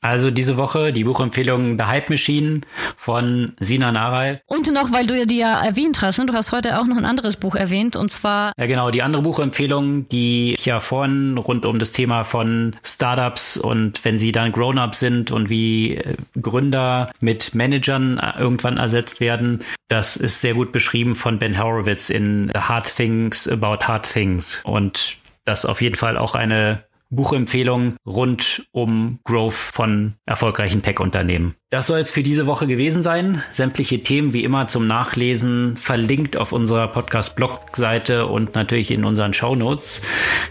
[0.00, 2.60] Also diese Woche die Buchempfehlung The Hype Machine
[2.96, 4.38] von Sina Naray.
[4.46, 6.26] Und noch, weil du ja die ja erwähnt hast, ne?
[6.26, 8.52] du hast heute auch noch ein anderes Buch erwähnt und zwar.
[8.56, 13.56] Ja genau, die andere Buchempfehlung, die ich ja vorhin rund um das Thema von Startups
[13.56, 19.20] und wenn sie dann Grown-up sind und wie äh, Gründer mit Managern äh, irgendwann ersetzt
[19.20, 24.12] werden, das ist sehr gut beschrieben von Ben Horowitz in The Hard Things About Hard
[24.12, 31.54] Things und das auf jeden Fall auch eine Buchempfehlung rund um Growth von erfolgreichen Tech-Unternehmen.
[31.70, 33.42] Das soll es für diese Woche gewesen sein.
[33.52, 39.54] Sämtliche Themen wie immer zum Nachlesen verlinkt auf unserer Podcast-Blog-Seite und natürlich in unseren Show
[39.54, 40.02] Notes.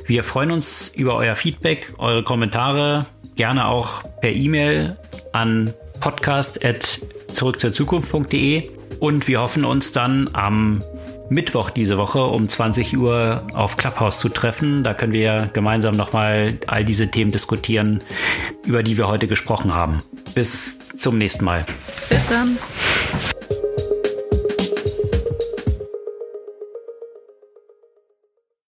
[0.05, 4.97] Wir freuen uns über euer Feedback, eure Kommentare, gerne auch per E-Mail
[5.33, 10.81] an podcast.zurückzurzukunft.de und wir hoffen uns dann am
[11.30, 14.84] Mittwoch diese Woche um 20 Uhr auf Clubhouse zu treffen.
[14.84, 18.01] Da können wir gemeinsam nochmal all diese Themen diskutieren,
[18.65, 20.01] über die wir heute gesprochen haben.
[20.34, 21.65] Bis zum nächsten Mal.
[22.09, 22.57] Bis dann.